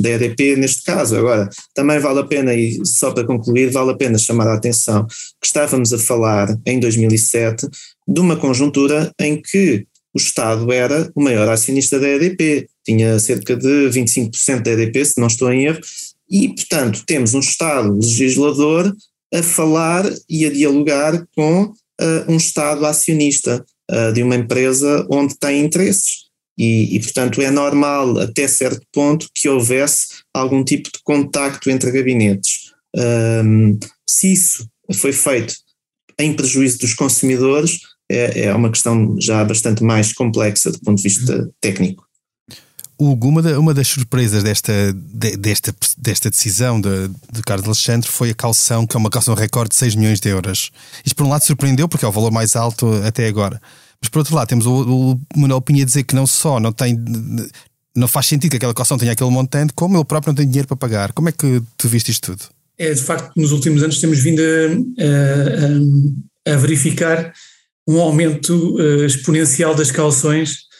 da 0.00 0.10
EDP 0.10 0.56
neste 0.56 0.82
caso. 0.82 1.16
Agora, 1.16 1.48
também 1.74 1.98
vale 1.98 2.20
a 2.20 2.24
pena, 2.24 2.54
e 2.54 2.84
só 2.84 3.10
para 3.12 3.26
concluir, 3.26 3.70
vale 3.70 3.92
a 3.92 3.96
pena 3.96 4.18
chamar 4.18 4.48
a 4.48 4.54
atenção 4.54 5.06
que 5.40 5.46
estávamos 5.46 5.92
a 5.92 5.98
falar 5.98 6.54
em 6.66 6.78
2007 6.78 7.66
de 8.06 8.20
uma 8.20 8.36
conjuntura 8.36 9.10
em 9.18 9.40
que 9.40 9.86
o 10.14 10.18
Estado 10.18 10.70
era 10.70 11.10
o 11.14 11.22
maior 11.22 11.48
acionista 11.48 11.98
da 11.98 12.08
EDP, 12.08 12.68
tinha 12.84 13.18
cerca 13.18 13.56
de 13.56 13.88
25% 13.88 14.62
da 14.62 14.72
EDP, 14.72 15.04
se 15.04 15.20
não 15.20 15.26
estou 15.26 15.50
em 15.50 15.64
erro, 15.64 15.80
e, 16.32 16.48
portanto, 16.48 17.04
temos 17.06 17.34
um 17.34 17.40
Estado 17.40 17.92
legislador 17.92 18.96
a 19.34 19.42
falar 19.42 20.10
e 20.28 20.46
a 20.46 20.50
dialogar 20.50 21.26
com 21.36 21.64
uh, 21.64 21.74
um 22.26 22.36
Estado 22.38 22.86
acionista 22.86 23.62
uh, 23.90 24.12
de 24.14 24.22
uma 24.22 24.36
empresa 24.36 25.06
onde 25.10 25.38
tem 25.38 25.62
interesses. 25.62 26.30
E, 26.58 26.96
e, 26.96 27.00
portanto, 27.00 27.42
é 27.42 27.50
normal, 27.50 28.18
até 28.18 28.48
certo 28.48 28.80
ponto, 28.90 29.28
que 29.34 29.48
houvesse 29.48 30.06
algum 30.34 30.64
tipo 30.64 30.90
de 30.90 31.00
contacto 31.04 31.70
entre 31.70 31.90
gabinetes. 31.90 32.72
Um, 32.96 33.78
se 34.08 34.32
isso 34.32 34.66
foi 34.94 35.12
feito 35.12 35.54
em 36.18 36.34
prejuízo 36.34 36.78
dos 36.78 36.94
consumidores, 36.94 37.78
é, 38.10 38.44
é 38.44 38.54
uma 38.54 38.70
questão 38.70 39.16
já 39.18 39.42
bastante 39.44 39.82
mais 39.82 40.12
complexa 40.12 40.70
do 40.70 40.80
ponto 40.80 40.96
de 40.96 41.02
vista 41.02 41.50
técnico. 41.60 42.06
Hugo, 43.10 43.28
uma, 43.28 43.58
uma 43.58 43.74
das 43.74 43.88
surpresas 43.88 44.42
desta, 44.42 44.72
de, 44.92 45.36
desta, 45.36 45.74
desta 45.98 46.30
decisão 46.30 46.80
de, 46.80 47.08
de 47.32 47.42
Carlos 47.42 47.66
Alexandre 47.66 48.08
foi 48.08 48.30
a 48.30 48.34
calção, 48.34 48.86
que 48.86 48.96
é 48.96 48.98
uma 48.98 49.10
calção 49.10 49.34
recorde 49.34 49.70
de 49.70 49.76
6 49.76 49.96
milhões 49.96 50.20
de 50.20 50.28
euros. 50.28 50.70
Isto, 51.04 51.16
por 51.16 51.26
um 51.26 51.28
lado, 51.28 51.44
surpreendeu, 51.44 51.88
porque 51.88 52.04
é 52.04 52.08
o 52.08 52.12
valor 52.12 52.30
mais 52.30 52.56
alto 52.56 52.92
até 53.04 53.26
agora. 53.26 53.60
Mas, 54.00 54.08
por 54.08 54.18
outro 54.18 54.34
lado, 54.34 54.48
temos 54.48 54.66
o, 54.66 55.12
o 55.12 55.20
Manuel 55.36 55.60
Pinha 55.60 55.84
dizer 55.84 56.02
que 56.02 56.14
não 56.14 56.26
só 56.26 56.58
não 56.58 56.72
tem. 56.72 56.98
Não 57.94 58.08
faz 58.08 58.26
sentido 58.26 58.50
que 58.50 58.56
aquela 58.56 58.74
calção 58.74 58.98
tenha 58.98 59.12
aquele 59.12 59.30
montante, 59.30 59.72
como 59.74 59.96
ele 59.96 60.04
próprio 60.04 60.30
não 60.30 60.36
tem 60.36 60.46
dinheiro 60.46 60.66
para 60.66 60.76
pagar. 60.76 61.12
Como 61.12 61.28
é 61.28 61.32
que 61.32 61.62
tu 61.76 61.88
viste 61.88 62.10
isto 62.10 62.32
tudo? 62.32 62.48
É, 62.78 62.92
de 62.92 63.00
facto, 63.00 63.30
nos 63.36 63.52
últimos 63.52 63.82
anos 63.82 64.00
temos 64.00 64.18
vindo 64.18 64.40
a, 64.40 66.50
a, 66.50 66.54
a 66.54 66.56
verificar 66.56 67.32
um 67.86 68.00
aumento 68.00 68.76
uh, 68.76 69.04
exponencial 69.04 69.74
das 69.74 69.90
calções. 69.90 70.71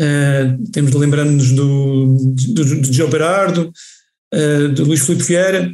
Uh, 0.00 0.70
temos 0.72 0.90
de 0.90 0.96
lembrar-nos 0.96 1.52
do, 1.52 2.16
do, 2.54 2.80
do 2.80 2.92
João 2.92 3.10
Berardo, 3.10 3.70
uh, 4.32 4.68
do 4.68 4.84
Luís 4.84 5.04
Filipe 5.04 5.24
Vieira, 5.24 5.70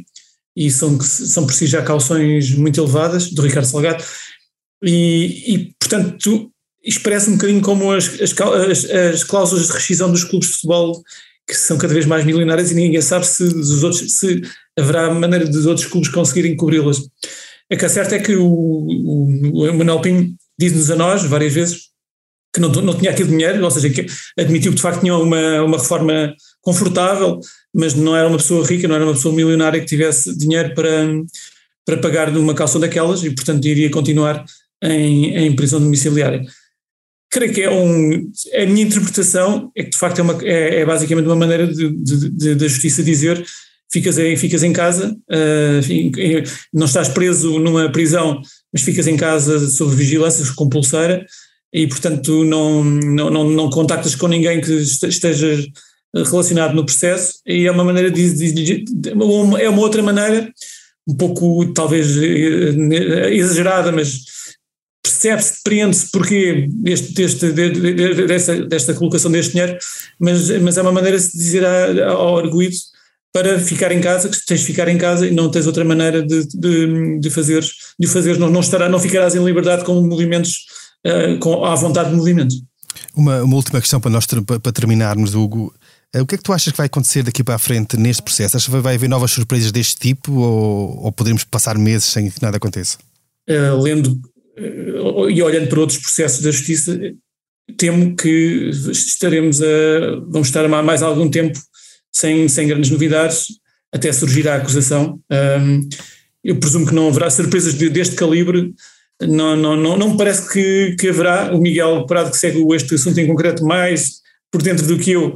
e 0.53 0.69
são, 0.69 0.99
são 0.99 1.45
por 1.45 1.53
si 1.53 1.65
já 1.65 1.81
calções 1.81 2.53
muito 2.53 2.79
elevadas, 2.81 3.31
do 3.31 3.41
Ricardo 3.41 3.67
Salgado, 3.67 4.03
e, 4.83 5.53
e 5.53 5.73
portanto 5.79 6.51
expressa 6.83 7.29
um 7.29 7.33
bocadinho 7.33 7.61
como 7.61 7.91
as, 7.91 8.07
as, 8.21 8.33
as, 8.33 8.89
as, 8.89 9.23
cláusulas 9.23 9.67
de 9.67 9.73
rescisão 9.73 10.11
dos 10.11 10.23
clubes 10.23 10.49
de 10.49 10.55
futebol 10.55 11.01
que 11.47 11.55
são 11.55 11.77
cada 11.77 11.93
vez 11.93 12.05
mais 12.05 12.25
milionárias 12.25 12.71
e 12.71 12.75
ninguém 12.75 13.01
sabe 13.01 13.25
se, 13.25 13.43
os 13.43 13.83
outros, 13.83 14.17
se 14.17 14.41
haverá 14.77 15.13
maneira 15.13 15.45
dos 15.45 15.65
outros 15.65 15.87
clubes 15.87 16.09
conseguirem 16.09 16.55
cobri-las. 16.55 16.99
A 17.71 17.75
que 17.75 17.85
é 17.85 17.89
certo 17.89 18.13
é 18.13 18.19
que 18.19 18.35
o, 18.35 18.45
o, 18.45 19.63
o 19.63 19.73
Manuel 19.73 20.01
Pinho 20.01 20.35
diz-nos 20.59 20.91
a 20.91 20.95
nós 20.95 21.23
várias 21.23 21.53
vezes 21.53 21.87
que 22.53 22.59
não, 22.59 22.69
não 22.69 22.97
tinha 22.97 23.11
aquele 23.11 23.29
dinheiro, 23.29 23.63
ou 23.63 23.71
seja, 23.71 23.89
que 23.89 24.05
admitiu 24.37 24.71
que 24.71 24.77
de 24.77 24.81
facto 24.81 25.01
tinha 25.01 25.15
uma, 25.15 25.61
uma 25.63 25.77
reforma 25.77 26.33
confortável, 26.61 27.39
mas 27.73 27.93
não 27.93 28.15
era 28.15 28.27
uma 28.27 28.37
pessoa 28.37 28.65
rica, 28.65 28.87
não 28.87 28.95
era 28.95 29.05
uma 29.05 29.13
pessoa 29.13 29.33
milionária 29.33 29.79
que 29.79 29.85
tivesse 29.85 30.35
dinheiro 30.37 30.73
para, 30.73 31.05
para 31.85 31.97
pagar 31.97 32.35
uma 32.35 32.53
calção 32.53 32.81
daquelas 32.81 33.23
e, 33.23 33.29
portanto, 33.31 33.65
iria 33.65 33.89
continuar 33.89 34.43
em, 34.83 35.35
em 35.35 35.55
prisão 35.55 35.79
domiciliária. 35.79 36.43
Creio 37.29 37.53
que 37.53 37.61
é 37.61 37.69
um. 37.69 38.31
A 38.55 38.65
minha 38.65 38.85
interpretação 38.85 39.69
é 39.75 39.83
que, 39.83 39.91
de 39.91 39.97
facto, 39.97 40.19
é, 40.19 40.21
uma, 40.21 40.39
é, 40.43 40.79
é 40.79 40.85
basicamente 40.85 41.25
uma 41.25 41.35
maneira 41.35 41.67
da 41.67 42.67
justiça 42.67 43.03
dizer 43.03 43.45
ficas 43.91 44.17
em, 44.17 44.35
ficas 44.35 44.63
em 44.63 44.73
casa, 44.73 45.15
uh, 45.29 46.43
não 46.73 46.85
estás 46.85 47.09
preso 47.09 47.59
numa 47.59 47.89
prisão, 47.91 48.41
mas 48.71 48.81
ficas 48.81 49.07
em 49.07 49.15
casa 49.15 49.59
sob 49.69 49.95
vigilância 49.95 50.45
compulsora 50.55 51.25
e, 51.73 51.87
portanto, 51.87 52.43
não, 52.43 52.83
não, 52.83 53.29
não, 53.29 53.49
não 53.49 53.69
contactas 53.69 54.15
com 54.15 54.27
ninguém 54.27 54.61
que 54.61 54.71
esteja 54.71 55.63
relacionado 56.13 56.73
no 56.73 56.85
processo. 56.85 57.39
E 57.45 57.65
é 57.65 57.71
uma 57.71 57.83
maneira 57.83 58.09
de, 58.09 58.33
de, 58.33 58.83
de, 58.83 59.09
é 59.59 59.69
uma 59.69 59.81
outra 59.81 60.01
maneira 60.01 60.51
um 61.07 61.15
pouco 61.15 61.71
talvez 61.73 62.17
eh, 62.17 63.33
exagerada 63.33 63.93
mas 63.93 64.25
percebe-se, 65.01 65.55
depreende-se 65.63 66.11
porque 66.11 66.67
deste, 66.69 67.13
deste, 67.13 67.51
desta, 68.27 68.65
desta 68.65 68.93
colocação 68.93 69.31
deste 69.31 69.53
dinheiro 69.53 69.77
mas, 70.19 70.49
mas 70.59 70.77
é 70.77 70.81
uma 70.81 70.91
maneira 70.91 71.17
de 71.17 71.23
se 71.23 71.37
dizer 71.37 71.65
ao 72.03 72.37
arguído 72.37 72.75
para 73.33 73.59
ficar 73.59 73.91
em 73.91 74.01
casa, 74.01 74.29
que 74.29 74.45
tens 74.45 74.61
de 74.61 74.65
ficar 74.65 74.87
em 74.87 74.97
casa 74.97 75.27
e 75.27 75.31
não 75.31 75.51
tens 75.51 75.67
outra 75.67 75.85
maneira 75.85 76.23
de, 76.23 76.47
de, 76.47 77.19
de 77.19 77.29
fazeres, 77.29 77.71
de 77.99 78.07
fazeres 78.07 78.39
não, 78.39 78.49
não, 78.49 78.61
estará, 78.61 78.89
não 78.89 78.99
ficarás 78.99 79.35
em 79.35 79.43
liberdade 79.43 79.85
com 79.85 79.93
movimentos, 80.01 80.65
uh, 81.05 81.37
com, 81.39 81.65
à 81.65 81.75
vontade 81.75 82.09
de 82.09 82.15
movimentos. 82.15 82.61
Uma, 83.15 83.43
uma 83.43 83.55
última 83.55 83.79
questão 83.79 83.99
para 83.99 84.11
nós 84.11 84.25
para 84.25 84.71
terminarmos, 84.71 85.35
Hugo. 85.35 85.73
Uh, 86.15 86.21
o 86.21 86.25
que 86.25 86.35
é 86.35 86.37
que 86.37 86.43
tu 86.43 86.53
achas 86.53 86.71
que 86.71 86.77
vai 86.77 86.87
acontecer 86.87 87.23
daqui 87.23 87.43
para 87.43 87.55
a 87.55 87.59
frente 87.59 87.97
neste 87.97 88.21
processo? 88.21 88.57
Achas 88.57 88.69
que 88.69 88.79
vai 88.79 88.95
haver 88.95 89.09
novas 89.09 89.31
surpresas 89.31 89.71
deste 89.71 89.95
tipo 89.95 90.33
ou, 90.33 91.05
ou 91.05 91.11
poderemos 91.11 91.43
passar 91.43 91.77
meses 91.77 92.05
sem 92.05 92.29
que 92.29 92.41
nada 92.41 92.57
aconteça? 92.57 92.97
Uh, 93.49 93.81
lendo 93.81 94.19
e 95.29 95.41
olhando 95.41 95.67
para 95.67 95.79
outros 95.79 95.99
processos 95.99 96.41
da 96.41 96.49
justiça, 96.49 96.99
temo 97.77 98.15
que 98.15 98.71
estaremos 98.91 99.61
a, 99.61 99.65
vamos 100.27 100.47
estar 100.47 100.67
mais 100.67 101.03
algum 101.03 101.29
tempo 101.29 101.59
sem, 102.11 102.47
sem 102.47 102.67
grandes 102.67 102.89
novidades, 102.89 103.47
até 103.93 104.11
surgir 104.11 104.47
a 104.47 104.55
acusação. 104.55 105.19
Um, 105.31 105.87
eu 106.43 106.55
presumo 106.59 106.87
que 106.87 106.95
não 106.95 107.07
haverá 107.09 107.29
surpresas 107.29 107.75
de, 107.75 107.89
deste 107.89 108.15
calibre. 108.15 108.73
Não, 109.21 109.55
não, 109.55 109.75
não, 109.75 109.97
não 109.97 110.11
me 110.11 110.17
parece 110.17 110.51
que, 110.51 110.95
que 110.99 111.09
haverá. 111.09 111.53
O 111.55 111.59
Miguel 111.59 112.05
Prado, 112.05 112.31
que 112.31 112.37
segue 112.37 112.63
este 112.75 112.95
assunto 112.95 113.19
em 113.19 113.27
concreto 113.27 113.63
mais 113.63 114.21
por 114.51 114.61
dentro 114.61 114.85
do 114.85 114.97
que 114.97 115.11
eu, 115.11 115.33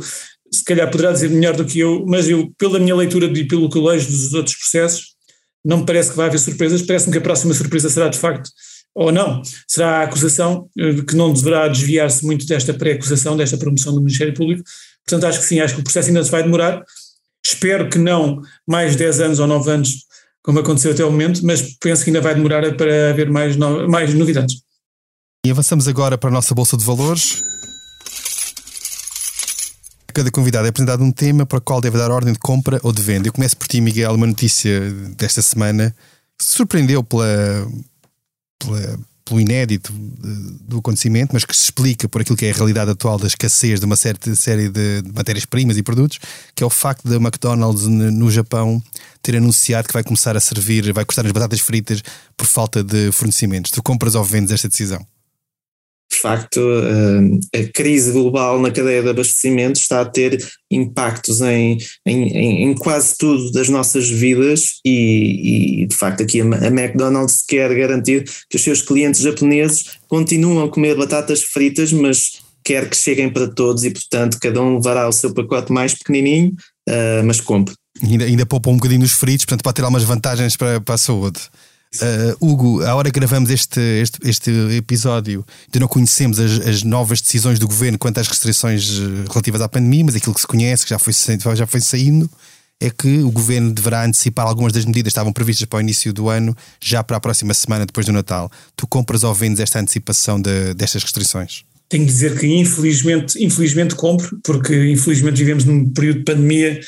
se 0.51 0.63
calhar 0.63 0.89
poderá 0.89 1.11
dizer 1.11 1.29
melhor 1.29 1.55
do 1.55 1.65
que 1.65 1.79
eu, 1.79 2.05
mas 2.07 2.29
eu, 2.29 2.51
pela 2.57 2.79
minha 2.79 2.95
leitura 2.95 3.25
e 3.25 3.47
pelo 3.47 3.69
que 3.69 3.79
leio 3.79 4.05
dos 4.05 4.33
outros 4.33 4.55
processos, 4.55 5.15
não 5.63 5.79
me 5.79 5.85
parece 5.85 6.11
que 6.11 6.17
vai 6.17 6.27
haver 6.27 6.39
surpresas. 6.39 6.81
Parece-me 6.81 7.11
que 7.11 7.17
a 7.17 7.21
próxima 7.21 7.53
surpresa 7.53 7.89
será 7.89 8.07
de 8.07 8.17
facto, 8.17 8.49
ou 8.93 9.11
não, 9.11 9.41
será 9.67 9.99
a 9.99 10.03
acusação, 10.03 10.69
eh, 10.77 11.01
que 11.07 11.15
não 11.15 11.31
deverá 11.31 11.67
desviar-se 11.67 12.25
muito 12.25 12.45
desta 12.45 12.73
pré-acusação, 12.73 13.37
desta 13.37 13.57
promoção 13.57 13.93
do 13.93 14.01
Ministério 14.01 14.33
Público, 14.33 14.63
Portanto, 15.05 15.29
acho 15.29 15.39
que 15.39 15.45
sim, 15.45 15.59
acho 15.59 15.75
que 15.75 15.81
o 15.81 15.83
processo 15.83 16.07
ainda 16.09 16.23
se 16.23 16.31
vai 16.31 16.43
demorar. 16.43 16.83
Espero 17.45 17.89
que 17.89 17.97
não 17.97 18.41
mais 18.67 18.95
10 18.95 19.19
anos 19.19 19.39
ou 19.39 19.47
9 19.47 19.71
anos, 19.71 20.05
como 20.43 20.59
aconteceu 20.59 20.91
até 20.91 21.03
o 21.05 21.11
momento, 21.11 21.45
mas 21.45 21.77
penso 21.77 22.03
que 22.03 22.09
ainda 22.09 22.21
vai 22.21 22.35
demorar 22.35 22.75
para 22.75 23.11
haver 23.11 23.29
mais, 23.29 23.55
no, 23.55 23.87
mais 23.87 24.13
novidades. 24.13 24.61
E 25.45 25.51
avançamos 25.51 25.87
agora 25.87 26.17
para 26.17 26.29
a 26.29 26.33
nossa 26.33 26.53
Bolsa 26.53 26.77
de 26.77 26.85
Valores. 26.85 27.41
Cada 30.13 30.29
convidado 30.29 30.65
é 30.65 30.69
apresentado 30.69 31.03
um 31.03 31.11
tema 31.11 31.45
para 31.45 31.57
o 31.57 31.61
qual 31.61 31.79
deve 31.79 31.97
dar 31.97 32.11
ordem 32.11 32.33
de 32.33 32.39
compra 32.39 32.79
ou 32.83 32.91
de 32.91 33.01
venda. 33.01 33.27
Eu 33.27 33.33
começo 33.33 33.55
por 33.55 33.67
ti, 33.67 33.79
Miguel, 33.79 34.13
uma 34.13 34.27
notícia 34.27 34.91
desta 35.17 35.41
semana 35.41 35.95
que 36.37 36.43
surpreendeu 36.43 37.03
pela, 37.03 37.25
pela 38.59 38.99
pelo 39.31 39.39
inédito 39.39 39.93
do 39.93 40.79
acontecimento, 40.79 41.29
mas 41.31 41.45
que 41.45 41.55
se 41.55 41.63
explica 41.63 42.09
por 42.09 42.21
aquilo 42.21 42.35
que 42.35 42.45
é 42.45 42.51
a 42.51 42.53
realidade 42.53 42.91
atual 42.91 43.17
da 43.17 43.27
escassez 43.27 43.79
de 43.79 43.85
uma 43.85 43.95
certa 43.95 44.35
série 44.35 44.67
de 44.67 45.01
matérias-primas 45.13 45.77
e 45.77 45.83
produtos, 45.83 46.19
que 46.53 46.61
é 46.61 46.65
o 46.65 46.69
facto 46.69 47.07
da 47.07 47.15
McDonald's 47.15 47.87
no 47.87 48.29
Japão 48.29 48.83
ter 49.21 49.37
anunciado 49.37 49.87
que 49.87 49.93
vai 49.93 50.03
começar 50.03 50.35
a 50.35 50.39
servir, 50.41 50.91
vai 50.91 51.05
custar 51.05 51.25
as 51.25 51.31
batatas 51.31 51.61
fritas 51.61 52.03
por 52.35 52.45
falta 52.45 52.83
de 52.83 53.09
fornecimentos. 53.13 53.71
Tu 53.71 53.81
compras 53.81 54.15
ou 54.15 54.23
vendes 54.23 54.51
esta 54.51 54.67
decisão? 54.67 55.05
De 56.11 56.17
facto, 56.17 56.59
a 57.55 57.71
crise 57.73 58.11
global 58.11 58.59
na 58.59 58.69
cadeia 58.69 59.01
de 59.01 59.09
abastecimento 59.09 59.79
está 59.79 60.01
a 60.01 60.05
ter 60.05 60.45
impactos 60.69 61.39
em, 61.39 61.77
em, 62.05 62.63
em 62.63 62.73
quase 62.75 63.15
tudo 63.17 63.49
das 63.51 63.69
nossas 63.69 64.09
vidas 64.09 64.79
e, 64.85 65.83
e, 65.83 65.85
de 65.85 65.95
facto, 65.95 66.21
aqui 66.21 66.41
a 66.41 66.45
McDonald's 66.67 67.43
quer 67.47 67.73
garantir 67.73 68.25
que 68.49 68.57
os 68.57 68.61
seus 68.61 68.81
clientes 68.81 69.21
japoneses 69.21 69.85
continuam 70.07 70.65
a 70.65 70.69
comer 70.69 70.95
batatas 70.97 71.43
fritas, 71.43 71.93
mas 71.93 72.41
quer 72.63 72.89
que 72.89 72.97
cheguem 72.97 73.29
para 73.31 73.47
todos 73.47 73.85
e, 73.85 73.91
portanto, 73.91 74.37
cada 74.39 74.61
um 74.61 74.75
levará 74.75 75.07
o 75.07 75.13
seu 75.13 75.33
pacote 75.33 75.71
mais 75.71 75.93
pequenininho, 75.93 76.53
uh, 76.89 77.23
mas 77.25 77.39
compre. 77.39 77.73
Ainda, 78.03 78.25
ainda 78.25 78.45
poupa 78.45 78.69
um 78.69 78.75
bocadinho 78.75 79.01
nos 79.01 79.13
fritos, 79.13 79.45
portanto, 79.45 79.63
pode 79.63 79.75
ter 79.75 79.81
algumas 79.81 80.03
vantagens 80.03 80.57
para, 80.57 80.81
para 80.81 80.95
a 80.95 80.97
saúde. 80.97 81.39
Uh, 81.95 82.37
Hugo, 82.39 82.85
a 82.85 82.95
hora 82.95 83.11
que 83.11 83.19
gravamos 83.19 83.49
este, 83.49 83.81
este, 83.81 84.17
este 84.23 84.51
episódio, 84.77 85.45
ainda 85.65 85.81
não 85.81 85.89
conhecemos 85.89 86.39
as, 86.39 86.65
as, 86.65 86.83
novas 86.83 87.19
decisões 87.21 87.59
do 87.59 87.67
governo 87.67 87.99
quanto 87.99 88.17
às 88.17 88.29
restrições 88.29 88.89
eh, 88.97 89.27
relativas 89.29 89.59
à 89.59 89.67
pandemia, 89.67 90.05
mas 90.05 90.15
aquilo 90.15 90.33
que 90.33 90.39
se 90.39 90.47
conhece, 90.47 90.85
que 90.85 90.89
já 90.89 90.97
foi, 90.97 91.11
já 91.53 91.67
foi 91.67 91.81
saindo, 91.81 92.29
é 92.79 92.89
que 92.89 93.19
o 93.19 93.29
governo 93.29 93.73
deverá 93.73 94.05
antecipar 94.05 94.47
algumas 94.47 94.71
das 94.71 94.85
medidas 94.85 95.11
que 95.11 95.17
estavam 95.17 95.33
previstas 95.33 95.65
para 95.65 95.79
o 95.79 95.81
início 95.81 96.13
do 96.13 96.29
ano, 96.29 96.55
já 96.79 97.03
para 97.03 97.17
a 97.17 97.19
próxima 97.19 97.53
semana, 97.53 97.85
depois 97.85 98.05
do 98.05 98.13
Natal. 98.13 98.49
Tu 98.77 98.87
compras 98.87 99.25
ou 99.25 99.33
vendes 99.33 99.59
esta 99.59 99.77
antecipação 99.79 100.41
de, 100.41 100.73
destas 100.73 101.03
restrições? 101.03 101.65
Tenho 101.91 102.05
de 102.05 102.11
dizer 102.11 102.39
que 102.39 102.47
infelizmente, 102.47 103.43
infelizmente 103.43 103.95
compro, 103.95 104.39
porque 104.43 104.73
infelizmente 104.89 105.37
vivemos 105.37 105.65
num 105.65 105.91
período 105.91 106.19
de 106.19 106.23
pandemia 106.23 106.79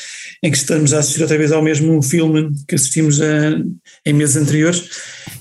em 0.42 0.50
que 0.50 0.58
estamos 0.58 0.94
a 0.94 1.00
assistir 1.00 1.22
outra 1.22 1.38
vez 1.38 1.52
ao 1.52 1.62
mesmo 1.62 2.02
filme 2.02 2.50
que 2.66 2.76
assistimos 2.76 3.22
a, 3.22 3.62
em 4.06 4.13
meses 4.13 4.38
anteriores 4.38 4.89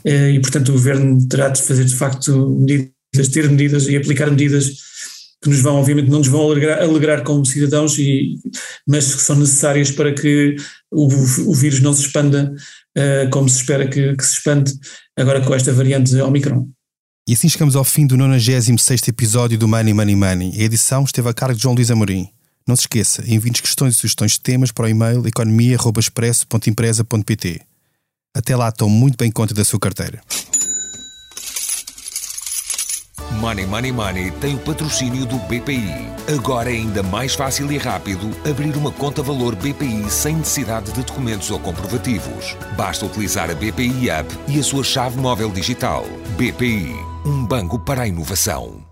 eh, 0.05 0.33
e 0.33 0.41
portanto 0.41 0.71
o 0.71 0.73
Governo 0.73 1.29
terá 1.29 1.49
de 1.49 1.63
fazer 1.63 1.85
de 1.85 1.95
facto 1.95 2.51
medidas, 2.59 3.29
ter 3.33 3.49
medidas 3.49 3.87
e 3.87 3.97
aplicar 3.97 4.29
medidas 4.31 4.73
que 5.41 5.49
nos 5.49 5.61
vão, 5.61 5.77
obviamente, 5.77 6.09
não 6.09 6.19
nos 6.19 6.29
vão 6.29 6.51
alegrar, 6.51 6.81
alegrar 6.81 7.25
como 7.25 7.45
cidadãos, 7.45 7.99
e, 7.99 8.39
mas 8.87 9.13
que 9.13 9.21
são 9.21 9.37
necessárias 9.37 9.91
para 9.91 10.15
que 10.15 10.55
o, 10.91 11.07
o 11.07 11.55
vírus 11.55 11.81
não 11.81 11.93
se 11.93 12.03
expanda 12.03 12.55
uh, 12.97 13.31
como 13.31 13.49
se 13.49 13.59
espera 13.59 13.89
que, 13.89 14.15
que 14.17 14.25
se 14.25 14.35
expande 14.35 14.73
agora 15.17 15.41
com 15.41 15.53
esta 15.53 15.73
variante 15.73 16.15
Omicron. 16.15 16.69
E 17.27 17.33
assim 17.35 17.49
chegamos 17.49 17.75
ao 17.77 17.85
fim 17.85 18.05
do 18.05 18.17
96 18.17 19.07
episódio 19.07 19.57
do 19.57 19.69
Money 19.69 19.95
Money 19.95 20.17
Money. 20.17 20.61
A 20.61 20.65
edição 20.65 21.05
esteve 21.05 21.29
a 21.29 21.35
cargo 21.35 21.55
de 21.55 21.63
João 21.63 21.77
Luís 21.77 21.89
Amorim. 21.89 22.29
Não 22.67 22.75
se 22.75 22.83
esqueça, 22.83 23.23
envie-nos 23.23 23.61
questões 23.61 23.95
e 23.95 23.99
sugestões 23.99 24.33
de 24.33 24.41
temas 24.41 24.73
para 24.73 24.87
o 24.87 24.89
e-mail 24.89 25.25
economia.expresso.empresa.pt. 25.25 27.61
Até 28.35 28.57
lá, 28.57 28.73
tome 28.73 28.97
muito 28.97 29.17
bem 29.17 29.31
conta 29.31 29.55
da 29.55 29.65
sua 29.65 29.79
carteira. 29.79 30.21
Money 33.41 33.67
Money 33.67 33.93
Money 33.93 34.31
tem 34.33 34.55
o 34.55 34.59
patrocínio 34.59 35.27
do 35.27 35.37
BPI. 35.41 36.13
Agora 36.37 36.71
é 36.71 36.75
ainda 36.75 37.03
mais 37.03 37.35
fácil 37.35 37.71
e 37.73 37.79
rápido 37.79 38.31
abrir 38.49 38.77
uma 38.77 38.93
conta 38.93 39.23
valor 39.23 39.55
BPI 39.57 40.09
sem 40.11 40.37
necessidade 40.37 40.93
de 40.93 41.03
documentos 41.03 41.51
ou 41.51 41.59
comprovativos. 41.59 42.57
Basta 42.77 43.07
utilizar 43.07 43.51
a 43.51 43.55
BPI 43.55 44.11
App 44.11 44.33
e 44.49 44.59
a 44.59 44.63
sua 44.63 44.85
chave 44.85 45.19
móvel 45.19 45.51
digital. 45.51 46.05
BPI 46.37 47.13
um 47.25 47.47
banco 47.47 47.79
para 47.79 48.03
a 48.03 48.09
inovação. 48.09 48.92